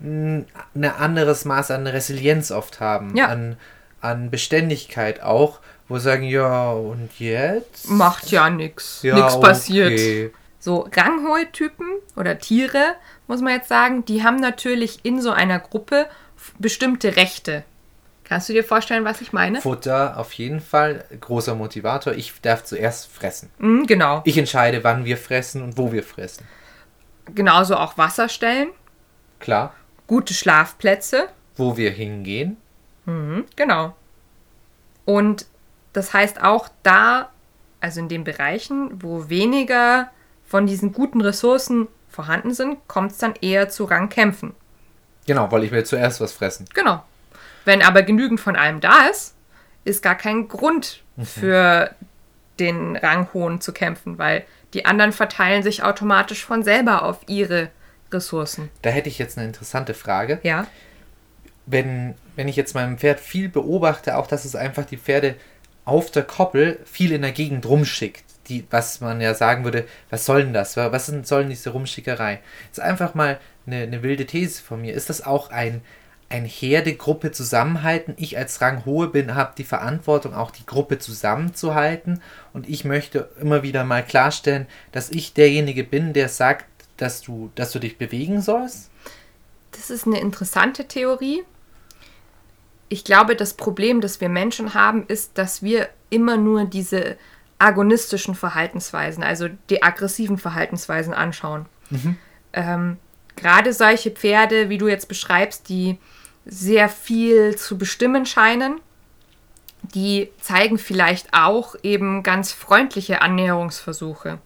[0.00, 3.16] ein ein anderes Maß an Resilienz oft haben.
[3.16, 3.26] Ja.
[3.26, 3.56] An,
[4.00, 7.90] an Beständigkeit auch, wo sagen, ja, und jetzt?
[7.90, 9.02] Macht ja nichts.
[9.02, 9.92] ja, nichts passiert.
[9.92, 10.30] okay.
[10.58, 12.94] So, ranghohe Typen oder Tiere,
[13.26, 16.06] muss man jetzt sagen, die haben natürlich in so einer Gruppe
[16.58, 17.64] bestimmte Rechte.
[18.24, 19.60] Kannst du dir vorstellen, was ich meine?
[19.60, 22.12] Futter auf jeden Fall, großer Motivator.
[22.12, 23.50] Ich darf zuerst fressen.
[23.58, 24.22] Mhm, genau.
[24.24, 26.46] Ich entscheide, wann wir fressen und wo wir fressen.
[27.34, 28.68] Genauso auch Wasserstellen,
[29.40, 29.74] Klar,
[30.06, 31.28] gute Schlafplätze.
[31.56, 32.56] wo wir hingehen.
[33.06, 33.96] Mhm, genau.
[35.04, 35.46] Und
[35.92, 37.30] das heißt auch da,
[37.80, 40.10] also in den Bereichen, wo weniger
[40.46, 44.54] von diesen guten Ressourcen vorhanden sind, kommt es dann eher zu Rangkämpfen.
[45.26, 46.66] Genau, weil ich will zuerst was fressen.
[46.74, 47.04] Genau.
[47.64, 49.34] Wenn aber genügend von allem da ist,
[49.84, 51.90] ist gar kein Grund für
[52.58, 57.70] den Ranghohen zu kämpfen, weil die anderen verteilen sich automatisch von selber auf ihre
[58.12, 58.70] Ressourcen.
[58.82, 60.40] Da hätte ich jetzt eine interessante Frage.
[60.42, 60.66] Ja.
[61.66, 65.36] wenn, wenn ich jetzt meinem Pferd viel beobachte, auch dass es einfach die Pferde
[65.90, 68.24] auf der Koppel viel in der Gegend rumschickt.
[68.48, 70.76] Die, was man ja sagen würde, was soll denn das?
[70.76, 72.40] Was sind, soll denn diese Rumschickerei?
[72.66, 74.94] Jetzt einfach mal eine, eine wilde These von mir.
[74.94, 75.82] Ist das auch ein,
[76.28, 78.14] ein Herdegruppe zusammenhalten?
[78.16, 82.22] Ich als Ranghohe bin, habe die Verantwortung, auch die Gruppe zusammenzuhalten.
[82.52, 87.50] Und ich möchte immer wieder mal klarstellen, dass ich derjenige bin, der sagt, dass du,
[87.56, 88.90] dass du dich bewegen sollst.
[89.72, 91.42] Das ist eine interessante Theorie.
[92.90, 97.16] Ich glaube, das Problem, das wir Menschen haben, ist, dass wir immer nur diese
[97.58, 101.66] agonistischen Verhaltensweisen, also die aggressiven Verhaltensweisen anschauen.
[102.52, 102.98] Ähm,
[103.36, 105.98] Gerade solche Pferde, wie du jetzt beschreibst, die
[106.44, 108.80] sehr viel zu bestimmen scheinen,
[109.94, 114.38] die zeigen vielleicht auch eben ganz freundliche Annäherungsversuche.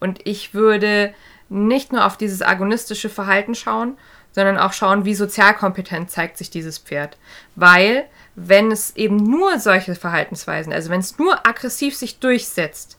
[0.00, 1.14] Und ich würde
[1.48, 3.96] nicht nur auf dieses agonistische Verhalten schauen,
[4.32, 7.16] sondern auch schauen, wie sozialkompetent zeigt sich dieses Pferd.
[7.54, 12.98] Weil, wenn es eben nur solche Verhaltensweisen, also wenn es nur aggressiv sich durchsetzt,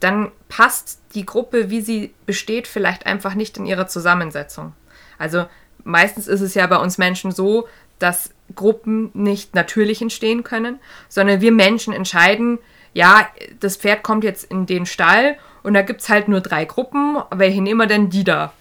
[0.00, 4.72] dann passt die Gruppe, wie sie besteht, vielleicht einfach nicht in ihrer Zusammensetzung.
[5.18, 5.46] Also
[5.84, 11.40] meistens ist es ja bei uns Menschen so, dass Gruppen nicht natürlich entstehen können, sondern
[11.40, 12.58] wir Menschen entscheiden,
[12.94, 13.28] ja,
[13.60, 17.18] das Pferd kommt jetzt in den Stall und da gibt es halt nur drei Gruppen,
[17.30, 18.52] welche nehmen wir denn die da?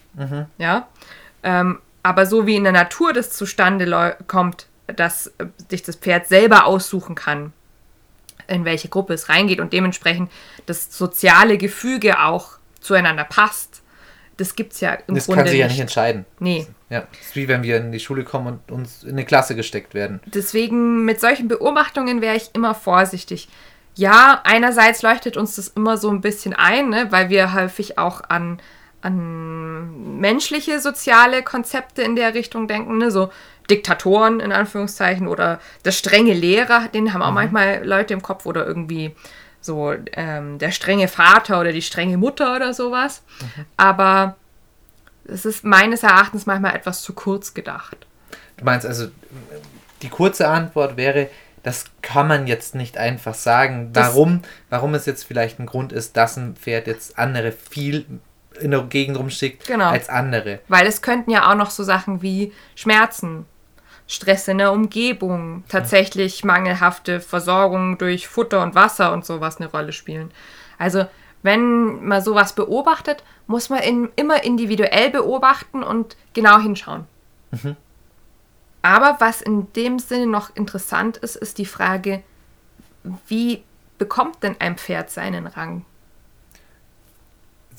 [0.58, 0.88] Ja.
[1.43, 6.28] Ähm, aber so wie in der Natur das zustande kommt, dass äh, sich das Pferd
[6.28, 7.54] selber aussuchen kann,
[8.48, 10.32] in welche Gruppe es reingeht und dementsprechend
[10.66, 13.82] das soziale Gefüge auch zueinander passt,
[14.38, 15.74] das gibt es ja im Das Grunde kann sich ja nicht.
[15.74, 16.26] nicht entscheiden.
[16.40, 16.68] Nee.
[16.90, 19.56] Ja, das ist wie wenn wir in die Schule kommen und uns in eine Klasse
[19.56, 20.20] gesteckt werden.
[20.26, 23.50] Deswegen mit solchen Beobachtungen wäre ich immer vorsichtig.
[23.96, 28.22] Ja, einerseits leuchtet uns das immer so ein bisschen ein, ne, weil wir häufig auch
[28.30, 28.60] an,
[29.02, 33.32] an menschliche soziale Konzepte in der Richtung denken, ne, so
[33.70, 38.66] Diktatoren in Anführungszeichen oder der strenge Lehrer, den haben auch manchmal Leute im Kopf oder
[38.66, 39.16] irgendwie
[39.62, 43.22] so ähm, der strenge Vater oder die strenge Mutter oder sowas.
[43.78, 44.36] Aber
[45.26, 47.98] es ist meines Erachtens manchmal etwas zu kurz gedacht.
[48.58, 49.08] Du meinst also,
[50.02, 51.30] die kurze Antwort wäre,
[51.64, 55.94] das kann man jetzt nicht einfach sagen, Das- warum, warum es jetzt vielleicht ein Grund
[55.94, 58.06] ist, dass ein Pferd jetzt andere viel
[58.62, 59.89] in der Gegend rumschickt Genau.
[59.89, 60.60] als andere.
[60.67, 63.45] Weil es könnten ja auch noch so Sachen wie Schmerzen,
[64.08, 69.93] Stress in der Umgebung, tatsächlich mangelhafte Versorgung durch Futter und Wasser und sowas eine Rolle
[69.93, 70.32] spielen.
[70.78, 71.06] Also
[71.43, 77.06] wenn man sowas beobachtet, muss man in, immer individuell beobachten und genau hinschauen.
[78.82, 82.24] Aber was in dem Sinne noch interessant ist, ist die Frage,
[83.28, 83.63] wie
[83.97, 85.86] bekommt denn ein Pferd seinen Rang?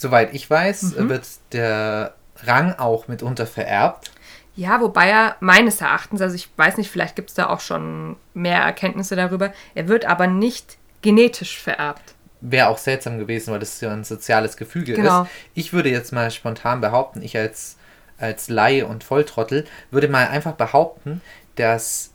[0.02, 1.08] Soweit ich weiß, Mhm.
[1.08, 4.10] wird der Rang auch mitunter vererbt.
[4.56, 8.16] Ja, wobei er meines Erachtens, also ich weiß nicht, vielleicht gibt es da auch schon
[8.34, 12.02] mehr Erkenntnisse darüber, er wird aber nicht genetisch vererbt.
[12.40, 15.22] Wäre auch seltsam gewesen, weil das ja ein soziales Gefüge Genau.
[15.22, 15.30] ist.
[15.54, 17.76] Ich würde jetzt mal spontan behaupten, ich als,
[18.18, 21.20] als Laie und Volltrottel würde mal einfach behaupten,
[21.54, 22.10] dass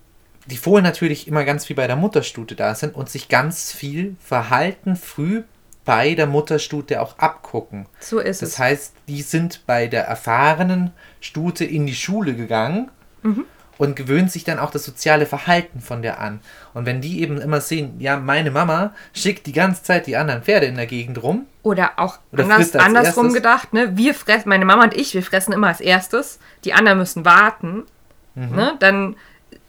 [0.45, 4.15] die Fohlen natürlich immer ganz wie bei der Mutterstute da sind und sich ganz viel
[4.23, 5.43] Verhalten früh
[5.87, 7.87] bei der Mutterstute auch abgucken.
[7.99, 8.59] So ist Das es.
[8.59, 12.91] heißt, die sind bei der erfahrenen Stute in die Schule gegangen
[13.23, 13.45] Mhm.
[13.77, 16.41] und gewöhnen sich dann auch das soziale Verhalten von der an.
[16.73, 20.43] Und wenn die eben immer sehen, ja, meine Mama schickt die ganze Zeit die anderen
[20.43, 23.33] Pferde in der Gegend rum, Oder auch Oder anders, andersrum erstes.
[23.33, 23.95] gedacht, ne?
[23.97, 27.83] Wir fressen, meine Mama und ich, wir fressen immer als erstes, die anderen müssen warten.
[28.35, 28.55] Mhm.
[28.55, 28.73] Ne?
[28.79, 29.15] Dann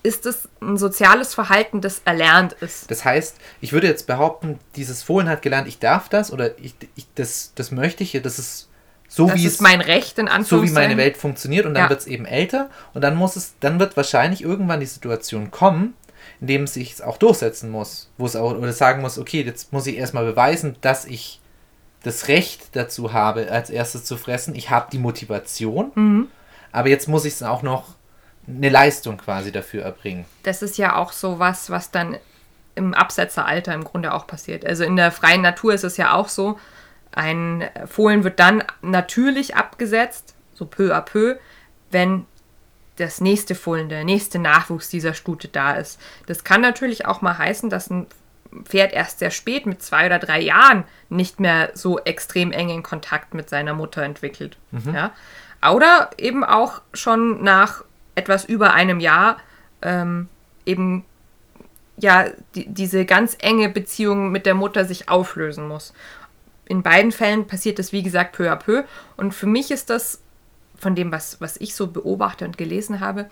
[0.02, 2.90] ist es ein soziales Verhalten, das erlernt ist.
[2.90, 6.74] Das heißt, ich würde jetzt behaupten, dieses Fohlen hat gelernt, ich darf das oder ich,
[6.94, 8.68] ich das, das möchte ich, das ist
[9.08, 10.88] so Das wie ist es mein Recht, in so wie Anführungszeichen.
[10.90, 11.90] meine Welt funktioniert und dann Ja.
[11.90, 15.94] wird es eben älter und dann muss es, dann wird wahrscheinlich irgendwann die Situation kommen,
[16.40, 19.72] in dem es sich auch durchsetzen muss, wo es auch oder sagen muss, okay, jetzt
[19.72, 21.40] muss ich erstmal beweisen, dass ich
[22.04, 24.54] das Recht dazu habe, als erstes zu fressen.
[24.54, 26.28] Ich habe die Motivation, Mhm.
[26.70, 27.96] aber jetzt muss ich es auch noch
[28.48, 30.24] eine Leistung quasi dafür erbringen.
[30.42, 32.16] Das ist ja auch so was, was dann
[32.74, 34.64] im Absetzeralter im Grunde auch passiert.
[34.64, 36.58] Also in der freien Natur ist es ja auch so,
[37.12, 41.36] ein Fohlen wird dann natürlich abgesetzt, so peu à peu,
[41.90, 42.26] wenn
[42.96, 46.00] das nächste Fohlen, der nächste Nachwuchs dieser Stute da ist.
[46.26, 48.06] Das kann natürlich auch mal heißen, dass ein
[48.64, 53.34] Pferd erst sehr spät, mit zwei oder drei Jahren, nicht mehr so extrem engen Kontakt
[53.34, 54.56] mit seiner Mutter entwickelt.
[54.92, 55.12] Ja?
[55.70, 57.84] Oder eben auch schon nach
[58.18, 59.38] etwas über einem Jahr
[59.82, 60.28] ähm,
[60.66, 61.04] eben
[61.96, 65.94] ja die, diese ganz enge Beziehung mit der Mutter sich auflösen muss.
[66.66, 68.84] In beiden Fällen passiert das, wie gesagt, peu à peu.
[69.16, 70.20] Und für mich ist das,
[70.76, 73.30] von dem, was, was ich so beobachte und gelesen habe,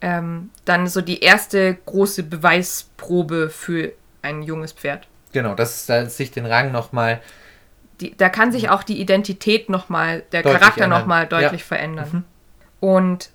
[0.00, 5.08] ähm, dann so die erste große Beweisprobe für ein junges Pferd.
[5.32, 7.20] Genau, dass da sich den Rang nochmal
[8.16, 11.66] da kann sich auch die Identität nochmal, der Charakter nochmal deutlich Ja.
[11.66, 12.24] verändern.
[12.80, 13.30] Und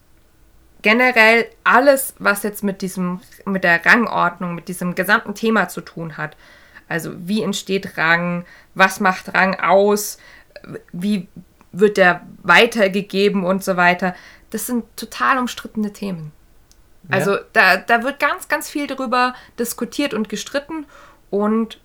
[0.83, 6.17] generell alles, was jetzt mit diesem, mit der Rangordnung, mit diesem gesamten Thema zu tun
[6.17, 6.37] hat.
[6.87, 10.19] Also wie entsteht Rang, was macht Rang aus,
[10.91, 11.27] wie
[11.71, 14.13] wird der weitergegeben und so weiter.
[14.51, 16.31] Das sind total umstrittene Themen.
[17.09, 20.85] Also da, da wird ganz, ganz viel darüber diskutiert und gestritten.
[21.29, 21.79] Und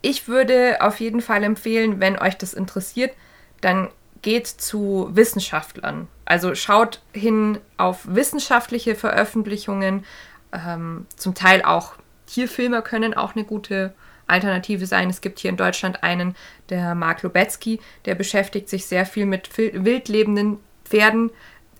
[0.00, 3.12] ich würde auf jeden Fall empfehlen, wenn euch das interessiert,
[3.60, 3.90] dann
[4.22, 6.08] geht zu Wissenschaftlern.
[6.30, 10.04] Also schaut hin auf wissenschaftliche Veröffentlichungen.
[10.52, 11.94] Ähm, zum Teil auch
[12.26, 13.94] Tierfilme können auch eine gute
[14.28, 15.10] Alternative sein.
[15.10, 16.36] Es gibt hier in Deutschland einen,
[16.68, 21.32] der Mark Lubetzky, der beschäftigt sich sehr viel mit fil- wildlebenden Pferden.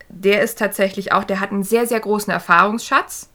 [0.08, 3.30] Der ist tatsächlich auch, der hat einen sehr, sehr großen Erfahrungsschatz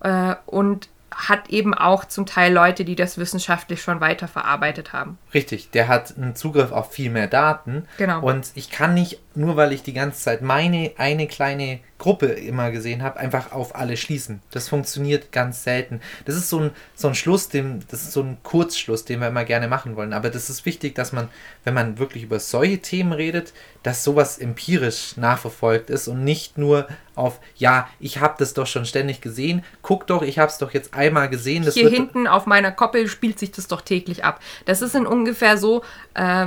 [0.00, 0.88] äh, und
[1.18, 5.18] hat eben auch zum Teil Leute, die das wissenschaftlich schon weiter verarbeitet haben.
[5.34, 7.86] Richtig, der hat einen Zugriff auf viel mehr Daten.
[7.96, 8.20] Genau.
[8.22, 12.70] Und ich kann nicht, nur weil ich die ganze Zeit meine eine kleine Gruppe immer
[12.70, 14.40] gesehen habe, einfach auf alle schließen.
[14.52, 16.00] Das funktioniert ganz selten.
[16.24, 19.28] Das ist so ein, so ein Schluss, dem, das ist so ein Kurzschluss, den wir
[19.28, 20.12] immer gerne machen wollen.
[20.12, 21.28] Aber das ist wichtig, dass man,
[21.64, 26.86] wenn man wirklich über solche Themen redet, dass sowas empirisch nachverfolgt ist und nicht nur
[27.16, 30.72] auf, ja, ich habe das doch schon ständig gesehen, guck doch, ich habe es doch
[30.72, 31.64] jetzt einmal gesehen.
[31.64, 34.40] Das Hier hinten auf meiner Koppel spielt sich das doch täglich ab.
[34.66, 35.82] Das ist in ungefähr so,
[36.14, 36.46] äh,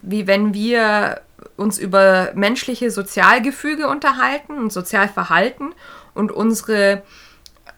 [0.00, 1.22] wie wenn wir
[1.56, 5.74] uns über menschliche Sozialgefüge unterhalten und Sozialverhalten
[6.14, 7.02] und unsere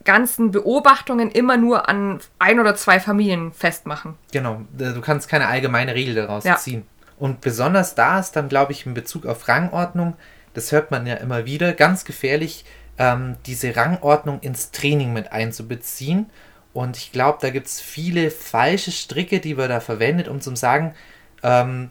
[0.04, 4.14] ganzen Beobachtungen immer nur an ein oder zwei Familien festmachen.
[4.32, 6.56] Genau, du kannst keine allgemeine Regel daraus Ja.
[6.56, 6.86] ziehen.
[7.18, 10.16] Und besonders da ist dann, glaube ich, in Bezug auf Rangordnung,
[10.52, 12.64] das hört man ja immer wieder, ganz gefährlich,
[12.98, 16.30] ähm, diese Rangordnung ins Training mit einzubeziehen.
[16.72, 20.54] Und ich glaube, da gibt es viele falsche Stricke, die wir da verwendet, um zu
[20.56, 20.94] sagen,
[21.42, 21.90] ähm,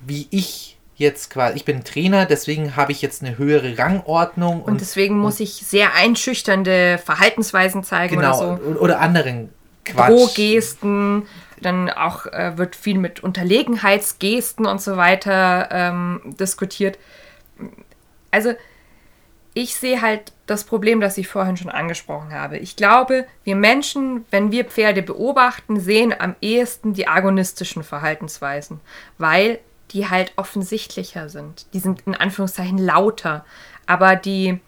[0.00, 4.80] wie ich jetzt quasi, ich bin Trainer, deswegen habe ich jetzt eine höhere Rangordnung Und
[4.80, 8.80] deswegen muss ich sehr einschüchternde Verhaltensweisen zeigen genau, oder so.
[8.80, 9.50] oder, anderen
[9.84, 10.10] Quatsch.
[10.10, 11.26] Drohgesten,
[11.60, 16.98] dann auch äh, wird viel mit Unterlegenheitsgesten und so weiter ähm, diskutiert.
[18.30, 18.54] Also
[19.54, 22.58] ich sehe halt das Problem, das ich vorhin schon angesprochen habe.
[22.58, 28.80] Ich glaube, wir Menschen, wenn wir Pferde beobachten, sehen am ehesten die agonistischen Verhaltensweisen,
[29.16, 29.58] weil
[29.92, 31.66] die halt offensichtlicher sind.
[31.72, 33.44] Die sind in Anführungszeichen lauter.
[33.86, 34.60] Aber die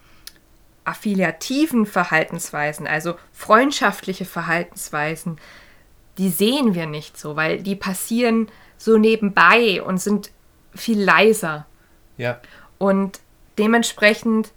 [0.85, 5.39] affiliativen Verhaltensweisen, also freundschaftliche Verhaltensweisen,
[6.17, 10.31] die sehen wir nicht so, weil die passieren so nebenbei und sind
[10.75, 11.67] viel leiser.
[12.17, 12.41] Ja.
[12.79, 13.21] Und
[13.59, 14.53] dementsprechend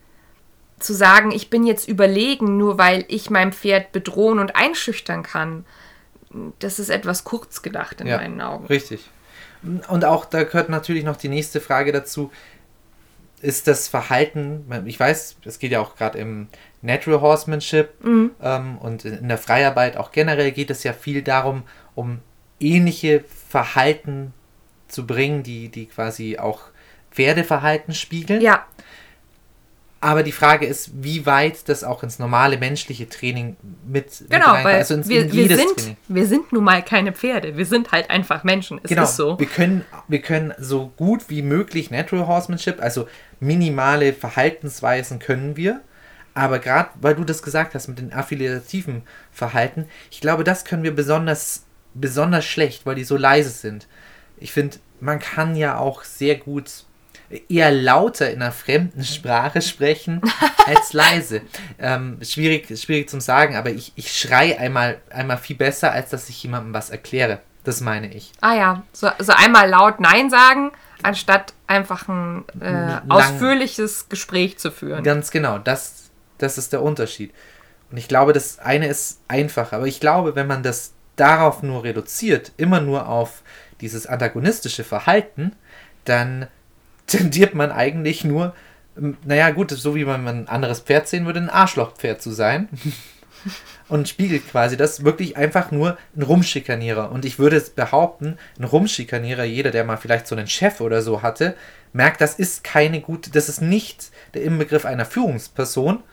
[0.80, 5.66] zu sagen, ich bin jetzt überlegen, nur weil ich mein Pferd bedrohen und einschüchtern kann,
[6.59, 8.66] das ist etwas kurz gedacht in ja, meinen Augen.
[8.68, 9.09] Richtig.
[9.88, 12.32] Und auch da gehört natürlich noch die nächste Frage dazu.
[13.41, 16.47] Ist das Verhalten, ich weiß, es geht ja auch gerade im
[16.84, 18.32] Natural Horsemanship Mhm.
[18.41, 21.64] ähm, und in der Freiarbeit auch generell geht es ja viel darum,
[21.95, 22.20] um
[22.59, 24.34] ähnliche Verhalten
[24.88, 26.62] zu bringen, die, die quasi auch
[27.12, 28.41] Pferdeverhalten spiegeln.
[28.41, 28.66] Ja.
[30.04, 34.64] Aber die Frage ist, wie weit das auch ins normale menschliche Training mit, Genau, mit
[34.66, 35.97] weil also ins, wir, wir, sind, Training.
[36.08, 37.56] wir sind nun mal keine Pferde.
[37.56, 38.80] Wir sind halt einfach Menschen.
[38.82, 39.38] Es Genau, ist so.
[39.38, 43.08] wir, können, wir können so gut wie möglich Natural Horsemanship, also
[43.39, 45.82] minimale Verhaltensweisen können wir.
[46.34, 50.82] Aber gerade weil du das gesagt hast mit den affiliativen Verhalten, ich glaube, das können
[50.84, 53.88] wir besonders, besonders schlecht, weil die so leise sind.
[54.38, 56.86] Ich finde, man kann ja auch sehr gut
[57.49, 60.21] eher lauter in einer fremden Sprache sprechen
[60.65, 61.41] als leise.
[61.84, 66.29] Ähm, schwierig, schwierig zum Sagen, aber ich, ich schrei einmal, einmal viel besser, als dass
[66.29, 67.39] ich jemandem was erkläre.
[67.63, 68.32] Das meine ich.
[68.41, 70.71] Ah ja, so, so einmal laut Nein sagen,
[71.01, 75.03] anstatt einfach ein äh, Lang- ausführliches Gespräch zu führen.
[75.03, 77.34] Ganz genau, das, das ist der Unterschied.
[77.89, 81.84] Und ich glaube, das eine ist einfacher, aber ich glaube, wenn man das darauf nur
[81.84, 83.41] reduziert, immer nur auf
[83.82, 85.55] dieses antagonistische Verhalten,
[86.05, 86.47] dann
[87.12, 88.53] tendiert man eigentlich nur,
[89.24, 92.70] naja, gut, so wie man ein anderes Pferd sehen würde, ein Arschlochpferd zu sein.
[93.88, 97.12] Und spiegelt quasi das wirklich einfach nur ein Rumschikanierer.
[97.12, 101.01] Und ich würde es behaupten, ein Rumschikanierer, jeder, der mal vielleicht so einen Chef oder
[101.01, 101.57] so hatte,
[101.91, 106.03] merkt, das ist keine gute, das ist nicht der Inbegriff einer Führungsperson.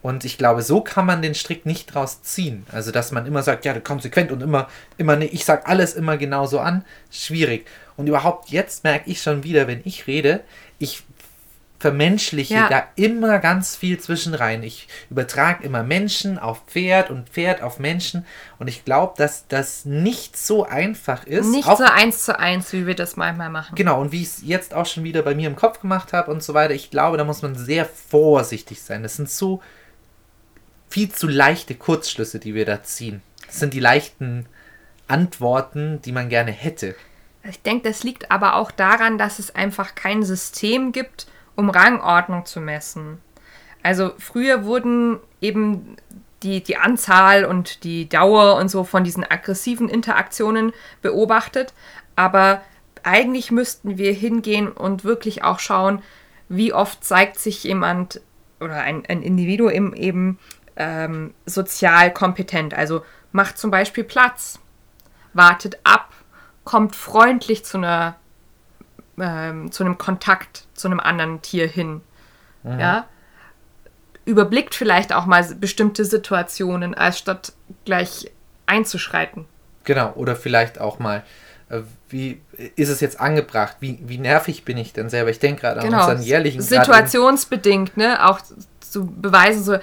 [0.00, 2.64] Und ich glaube, so kann man den Strick nicht draus ziehen.
[2.70, 6.16] Also, dass man immer sagt, ja, konsequent und immer, immer, ne, ich sag alles immer
[6.16, 6.84] genauso an.
[7.10, 7.66] Schwierig.
[7.96, 10.40] Und überhaupt jetzt merke ich schon wieder, wenn ich rede,
[10.78, 11.02] ich
[11.80, 12.68] vermenschliche Ja.
[12.68, 14.62] da immer ganz viel zwischen rein.
[14.62, 18.26] Ich übertrage immer Menschen auf Pferd und Pferd auf Menschen.
[18.58, 21.46] Und ich glaube, dass das nicht so einfach ist.
[21.46, 23.76] Nicht auch so eins zu eins, wie wir das manchmal machen.
[23.76, 26.30] Genau, und wie ich es jetzt auch schon wieder bei mir im Kopf gemacht habe
[26.32, 29.04] und so weiter, ich glaube, da muss man sehr vorsichtig sein.
[29.04, 29.62] Das sind so
[30.88, 33.22] viel zu leichte Kurzschlüsse, die wir da ziehen.
[33.46, 34.46] Das sind die leichten
[35.06, 36.94] Antworten, die man gerne hätte.
[37.44, 41.26] Ich denke, das liegt aber auch daran, dass es einfach kein System gibt,
[41.56, 43.18] um Rangordnung zu messen.
[43.82, 45.96] Also früher wurden eben
[46.42, 50.72] die, die Anzahl und die Dauer und so von diesen aggressiven Interaktionen
[51.02, 51.72] beobachtet,
[52.16, 52.62] aber
[53.02, 56.02] eigentlich müssten wir hingehen und wirklich auch schauen,
[56.48, 58.20] wie oft zeigt sich jemand
[58.60, 60.38] oder ein, ein Individuum eben
[60.78, 62.72] ähm, sozial kompetent.
[62.72, 64.58] Also macht zum Beispiel Platz,
[65.34, 66.12] wartet ab,
[66.64, 68.16] kommt freundlich zu einer
[69.20, 72.00] ähm, zu einem Kontakt zu einem anderen Tier hin.
[72.64, 73.06] Ja.
[74.24, 77.52] Überblickt vielleicht auch mal bestimmte Situationen, als statt
[77.84, 78.30] gleich
[78.66, 79.46] einzuschreiten.
[79.84, 81.24] Genau, oder vielleicht auch mal,
[81.70, 82.42] äh, wie
[82.76, 83.78] ist es jetzt angebracht?
[83.80, 85.30] Wie, wie nervig bin ich denn selber?
[85.30, 86.00] Ich denke gerade an Genau.
[86.00, 88.28] unseren jährlichen Situationsbedingt, ne?
[88.28, 88.40] Auch
[88.80, 89.78] zu beweisen, so,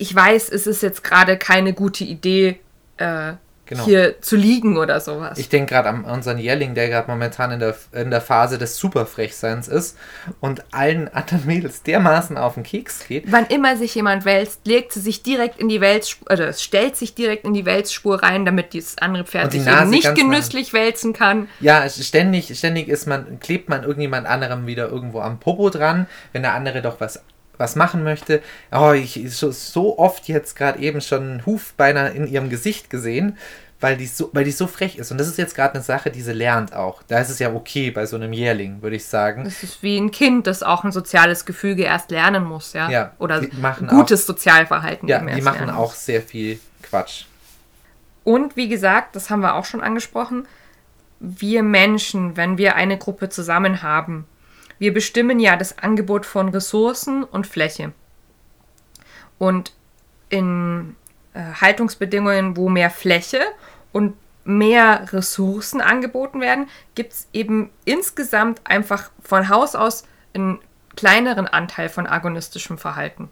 [0.00, 2.58] ich weiß, es ist jetzt gerade keine gute Idee,
[2.96, 3.34] äh,
[3.66, 3.84] Genau.
[3.84, 5.38] hier zu liegen oder sowas.
[5.38, 8.76] Ich denke gerade an unseren Jährling, der gerade momentan in der, in der Phase des
[8.78, 9.96] Superfrechseins ist
[10.40, 13.30] und allen anderen Mädels dermaßen auf den Keks geht.
[13.30, 16.96] Wann immer sich jemand wälzt, legt sie sich direkt in die Wälzspur, oder es stellt
[16.96, 21.12] sich direkt in die Wälzspur rein, damit dieses andere Pferd sich eben nicht genüsslich wälzen
[21.12, 21.48] kann.
[21.60, 26.42] Ja, ständig, ständig ist man, klebt man irgendjemand anderem wieder irgendwo am Popo dran, wenn
[26.42, 27.22] der andere doch was,
[27.60, 28.42] was machen möchte.
[28.72, 32.90] Oh, ich so, so oft jetzt gerade eben schon einen Huf beinahe in ihrem Gesicht
[32.90, 33.36] gesehen,
[33.80, 35.10] weil die so, weil die so frech ist.
[35.12, 37.02] Und das ist jetzt gerade eine Sache, die sie lernt auch.
[37.04, 39.44] Da ist es ja okay bei so einem Jährling, würde ich sagen.
[39.44, 42.90] Das ist wie ein Kind, das auch ein soziales Gefüge erst lernen muss, ja.
[42.90, 43.42] Ja, Oder
[43.88, 47.24] gutes Sozialverhalten Ja, die machen auch sehr viel Quatsch.
[48.24, 50.46] Und wie gesagt, das haben wir auch schon angesprochen,
[51.20, 54.26] wir Menschen, wenn wir eine Gruppe zusammen haben,
[54.80, 57.92] wir bestimmen ja das Angebot von Ressourcen und Fläche.
[59.38, 59.74] Und
[60.30, 60.96] in
[61.34, 63.40] äh, Haltungsbedingungen, wo mehr Fläche
[63.92, 70.58] und mehr Ressourcen angeboten werden, gibt es eben insgesamt einfach von Haus aus einen
[70.96, 73.28] kleineren Anteil von agonistischem Verhalten.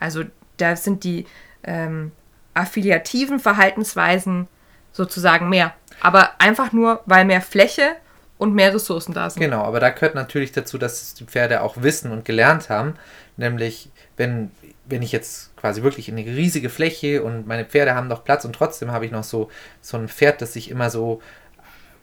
[0.00, 0.24] Also
[0.56, 1.26] da sind die
[1.62, 2.10] ähm,
[2.54, 4.48] affiliativen Verhaltensweisen
[4.90, 5.74] sozusagen mehr.
[6.00, 7.96] Aber einfach nur, weil mehr Fläche
[8.38, 9.40] und mehr Ressourcen da sind.
[9.40, 12.94] Genau, aber da gehört natürlich dazu, dass die Pferde auch wissen und gelernt haben.
[13.36, 14.50] Nämlich, wenn,
[14.86, 18.44] wenn ich jetzt quasi wirklich in eine riesige Fläche und meine Pferde haben doch Platz
[18.44, 21.22] und trotzdem habe ich noch so, so ein Pferd, das sich immer so,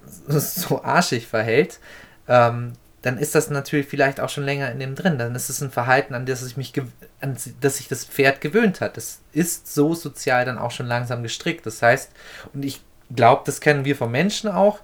[0.28, 1.80] so arschig verhält,
[2.28, 5.18] ähm, dann ist das natürlich vielleicht auch schon länger in dem drin.
[5.18, 6.72] Dann ist es ein Verhalten, an das ich mich
[7.20, 8.96] an das sich das Pferd gewöhnt hat.
[8.96, 11.66] Das ist so sozial dann auch schon langsam gestrickt.
[11.66, 12.12] Das heißt,
[12.54, 12.82] und ich
[13.14, 14.82] glaube, das kennen wir vom Menschen auch,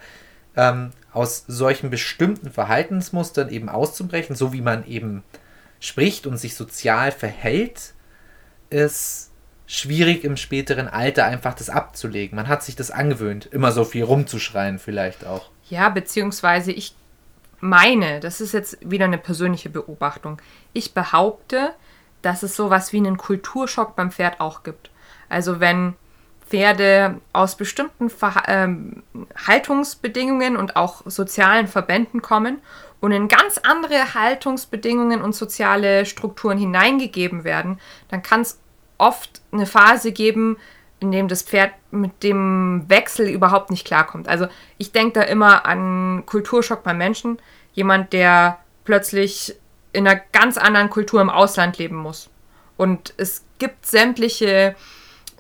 [0.57, 5.23] ähm, aus solchen bestimmten Verhaltensmustern eben auszubrechen, so wie man eben
[5.79, 7.93] spricht und sich sozial verhält,
[8.69, 9.31] ist
[9.67, 12.35] schwierig im späteren Alter einfach das abzulegen.
[12.35, 15.49] Man hat sich das angewöhnt, immer so viel rumzuschreien vielleicht auch.
[15.69, 16.95] Ja, beziehungsweise ich
[17.59, 20.41] meine, das ist jetzt wieder eine persönliche Beobachtung,
[20.73, 21.73] ich behaupte,
[22.21, 24.89] dass es sowas wie einen Kulturschock beim Pferd auch gibt.
[25.29, 25.95] Also wenn
[26.49, 29.03] Pferde aus bestimmten Ver ähm,
[29.47, 32.59] Haltungsbedingungen und auch sozialen Verbänden kommen
[32.99, 37.79] und in ganz andere Haltungsbedingungen und soziale Strukturen hineingegeben werden,
[38.09, 38.59] dann kann es
[38.97, 40.57] oft eine Phase geben,
[40.99, 44.27] in dem das Pferd mit dem Wechsel überhaupt nicht klarkommt.
[44.27, 47.37] Also ich denke da immer an Kulturschock beim Menschen.
[47.73, 49.55] Jemand, der plötzlich
[49.93, 52.29] in einer ganz anderen Kultur im Ausland leben muss.
[52.77, 54.75] Und es gibt sämtliche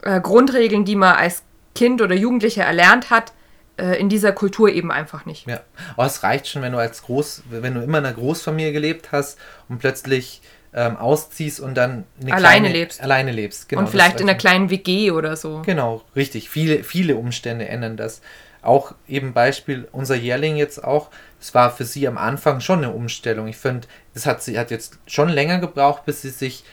[0.07, 1.43] äh, Grundregeln, die man als
[1.75, 3.33] Kind oder Jugendlicher erlernt hat,
[3.77, 5.47] äh, in dieser Kultur eben einfach nicht.
[5.47, 5.61] Ja,
[5.95, 9.11] aber es reicht schon, wenn du als Groß, wenn du immer in einer Großfamilie gelebt
[9.11, 9.37] hast
[9.69, 10.41] und plötzlich
[10.73, 13.01] ähm, ausziehst und dann alleine kleine, lebst.
[13.01, 13.81] Alleine lebst, genau.
[13.81, 15.61] Und vielleicht in einer kleinen WG oder so.
[15.65, 16.49] Genau, richtig.
[16.49, 18.21] Viele, viele Umstände ändern das.
[18.61, 21.09] Auch eben Beispiel unser Jährling jetzt auch.
[21.39, 23.47] Es war für sie am Anfang schon eine Umstellung.
[23.47, 26.63] Ich finde, es hat sie hat jetzt schon länger gebraucht, bis sie sich,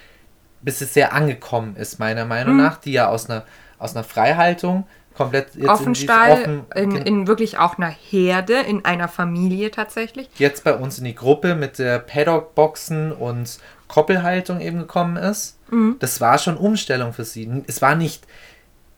[0.65, 2.63] bis es sehr angekommen ist, meiner Meinung mhm.
[2.63, 3.45] nach, die ja aus einer,
[3.79, 8.85] aus einer Freihaltung komplett jetzt Offenstall, in, offen, in, in, wirklich auch einer Herde, in
[8.85, 10.29] einer Familie tatsächlich.
[10.39, 15.59] Jetzt bei uns in die Gruppe mit der Paddock-Boxen und Koppelhaltung eben gekommen ist.
[15.71, 15.97] Mhm.
[16.01, 17.63] Das war schon Umstellung für sie.
[17.67, 18.27] Es war nicht,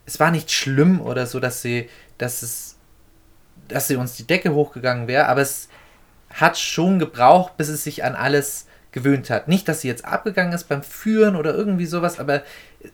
[0.07, 2.77] es war nicht schlimm oder so, dass sie, dass es,
[3.69, 5.69] dass sie uns die Decke hochgegangen wäre, aber es
[6.31, 8.66] hat schon gebraucht, bis es sich an alles
[8.97, 9.47] gewöhnt hat.
[9.47, 12.43] Nicht, dass sie jetzt abgegangen ist beim Führen oder irgendwie sowas, aber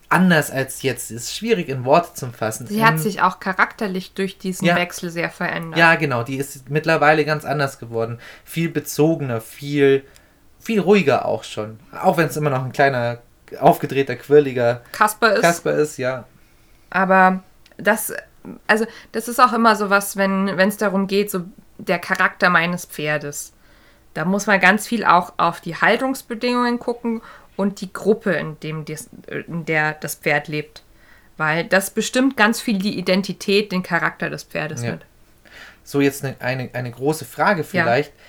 [0.09, 1.11] anders als jetzt.
[1.11, 2.67] Ist schwierig in Worte zu fassen.
[2.67, 5.79] Sie hat sich auch charakterlich durch diesen ja, Wechsel sehr verändert.
[5.79, 6.23] Ja, genau.
[6.23, 8.19] Die ist mittlerweile ganz anders geworden.
[8.43, 10.03] Viel bezogener, viel,
[10.59, 11.79] viel ruhiger auch schon.
[11.97, 13.19] Auch wenn es immer noch ein kleiner,
[13.57, 15.41] aufgedrehter, quirliger Kasper ist.
[15.41, 16.25] Kasper ist, ja.
[16.89, 17.43] Aber
[17.77, 18.11] das,
[18.67, 21.45] also das ist auch immer so was, wenn es darum geht, so
[21.77, 23.53] der Charakter meines Pferdes.
[24.13, 27.21] Da muss man ganz viel auch auf die Haltungsbedingungen gucken
[27.55, 30.83] und die Gruppe, in, dem das, in der das Pferd lebt.
[31.37, 34.91] Weil das bestimmt ganz viel die Identität, den Charakter des Pferdes ja.
[34.91, 35.01] mit.
[35.83, 38.11] So, jetzt eine, eine, eine große Frage vielleicht.
[38.11, 38.19] Ja.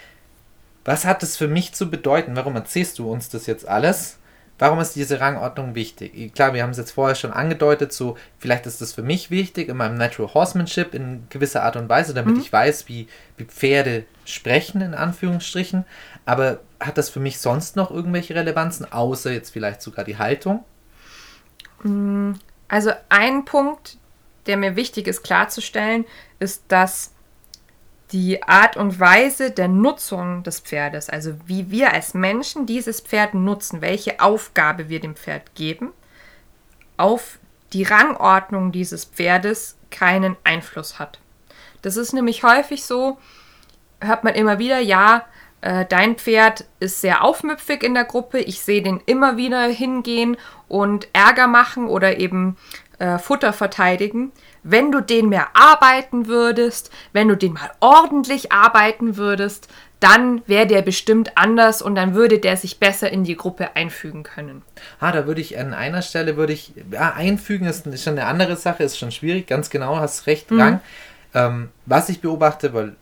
[0.86, 2.36] Was hat es für mich zu bedeuten?
[2.36, 4.18] Warum erzählst du uns das jetzt alles?
[4.58, 6.32] Warum ist diese Rangordnung wichtig?
[6.34, 9.68] Klar, wir haben es jetzt vorher schon angedeutet, so vielleicht ist das für mich wichtig
[9.68, 12.40] in meinem Natural Horsemanship in gewisser Art und Weise, damit mhm.
[12.40, 15.84] ich weiß, wie, wie Pferde sprechen, in Anführungsstrichen.
[16.24, 20.64] Aber hat das für mich sonst noch irgendwelche Relevanzen, außer jetzt vielleicht sogar die Haltung?
[21.82, 22.32] Mm,
[22.68, 23.98] also ein Punkt,
[24.46, 26.04] der mir wichtig ist klarzustellen,
[26.38, 27.13] ist, dass
[28.12, 33.34] die Art und Weise der Nutzung des Pferdes, also wie wir als Menschen dieses Pferd
[33.34, 35.92] nutzen, welche Aufgabe wir dem Pferd geben,
[36.96, 37.38] auf
[37.72, 41.18] die Rangordnung dieses Pferdes keinen Einfluss hat.
[41.82, 43.18] Das ist nämlich häufig so,
[44.00, 45.24] hört man immer wieder, ja,
[45.60, 50.36] äh, dein Pferd ist sehr aufmüpfig in der Gruppe, ich sehe den immer wieder hingehen
[50.68, 52.56] und Ärger machen oder eben
[52.98, 54.32] äh, Futter verteidigen.
[54.62, 59.68] Wenn du den mehr arbeiten würdest, wenn du den mal ordentlich arbeiten würdest,
[60.00, 64.22] dann wäre der bestimmt anders und dann würde der sich besser in die Gruppe einfügen
[64.22, 64.62] können.
[65.00, 68.56] Ah, da würde ich an einer Stelle würde ich ja, einfügen ist schon eine andere
[68.56, 70.60] Sache, ist schon schwierig, ganz genau, hast recht, mhm.
[70.60, 70.80] Rang.
[71.32, 72.96] Ähm, was ich beobachte, weil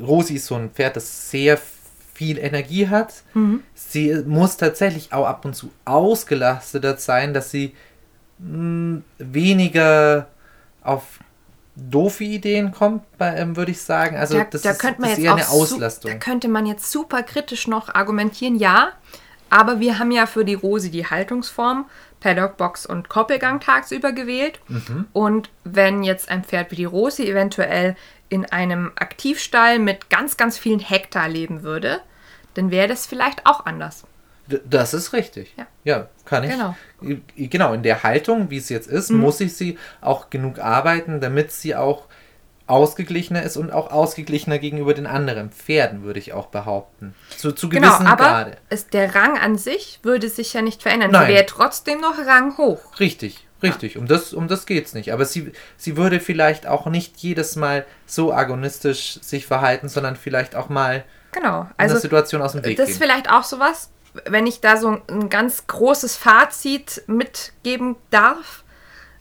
[0.00, 1.58] Rosi ist so ein Pferd, das sehr
[2.14, 3.14] viel Energie hat.
[3.34, 3.62] Mhm.
[3.74, 7.74] Sie muss tatsächlich auch ab und zu ausgelastet sein, dass sie
[8.38, 10.28] mh, weniger
[10.82, 11.18] auf
[11.76, 14.16] doofe Ideen kommt, ähm, würde ich sagen.
[14.16, 16.10] Also da, das da ist, könnte man jetzt eher eine Auslastung.
[16.10, 18.92] Da könnte man jetzt super kritisch noch argumentieren, ja.
[19.50, 21.86] Aber wir haben ja für die Rose die Haltungsform
[22.20, 24.60] Paddockbox und Koppelgang tagsüber gewählt.
[24.68, 25.06] Mhm.
[25.12, 27.96] Und wenn jetzt ein Pferd wie die Rose eventuell
[28.28, 32.00] in einem Aktivstall mit ganz, ganz vielen Hektar leben würde,
[32.54, 34.04] dann wäre das vielleicht auch anders.
[34.64, 35.54] Das ist richtig.
[35.56, 36.50] Ja, ja kann ich.
[36.50, 36.74] Genau.
[37.36, 39.20] genau, in der Haltung, wie es jetzt ist, mhm.
[39.20, 42.08] muss ich sie auch genug arbeiten, damit sie auch
[42.68, 47.14] ausgeglichener ist und auch ausgeglichener gegenüber den anderen Pferden, würde ich auch behaupten.
[47.36, 48.56] Zu, zu genau, gewissen aber Grade.
[48.68, 51.10] Ist der Rang an sich würde sich ja nicht verändern.
[51.10, 51.26] Nein.
[51.26, 53.00] Sie wäre trotzdem noch Rang hoch.
[53.00, 53.94] Richtig, richtig.
[53.94, 54.00] Ja.
[54.00, 55.12] Um das, um das geht es nicht.
[55.14, 60.54] Aber sie, sie würde vielleicht auch nicht jedes Mal so agonistisch sich verhalten, sondern vielleicht
[60.54, 61.68] auch mal genau.
[61.78, 63.90] also, in der Situation aus dem Weg Das ist vielleicht auch sowas,
[64.24, 68.64] wenn ich da so ein ganz großes Fazit mitgeben darf.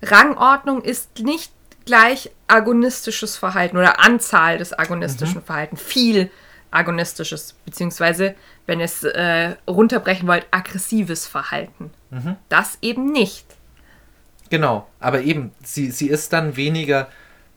[0.01, 1.51] Rangordnung ist nicht
[1.85, 5.45] gleich agonistisches Verhalten oder Anzahl des agonistischen mhm.
[5.45, 5.81] Verhaltens.
[5.81, 6.29] Viel
[6.71, 8.35] agonistisches, beziehungsweise,
[8.65, 11.91] wenn ihr es äh, runterbrechen wollt, aggressives Verhalten.
[12.11, 12.35] Mhm.
[12.49, 13.45] Das eben nicht.
[14.49, 17.09] Genau, aber eben, sie, sie ist dann weniger,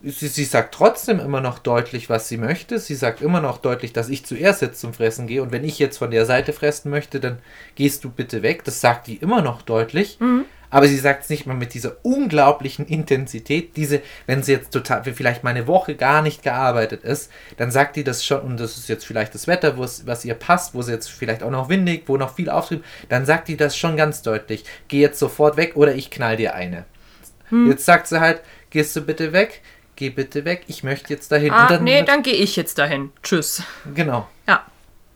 [0.03, 2.79] sie, sie sagt trotzdem immer noch deutlich, was sie möchte.
[2.79, 5.79] Sie sagt immer noch deutlich, dass ich zuerst jetzt zum Fressen gehe und wenn ich
[5.79, 7.39] jetzt von der Seite fressen möchte, dann
[7.75, 8.65] gehst du bitte weg.
[8.65, 10.19] Das sagt die immer noch deutlich.
[10.21, 10.45] Mhm.
[10.73, 13.77] Aber sie sagt es nicht mal mit dieser unglaublichen Intensität.
[13.77, 17.97] Diese, wenn sie jetzt total, vielleicht mal eine Woche gar nicht gearbeitet ist, dann sagt
[17.97, 20.93] die das schon, und das ist jetzt vielleicht das Wetter, was ihr passt, wo sie
[20.93, 24.23] jetzt vielleicht auch noch windig, wo noch viel Auftrieb, dann sagt die das schon ganz
[24.23, 24.65] deutlich.
[24.87, 26.85] Geh jetzt sofort weg oder ich knall dir eine.
[27.49, 27.69] Hm.
[27.69, 28.41] Jetzt sagt sie halt,
[28.71, 29.63] gehst du bitte weg,
[30.01, 31.53] geh bitte weg, ich möchte jetzt dahin.
[31.53, 33.13] Ah, dann, nee, dann gehe ich jetzt dahin.
[33.23, 33.63] Tschüss.
[33.95, 34.27] Genau.
[34.49, 34.65] Ja.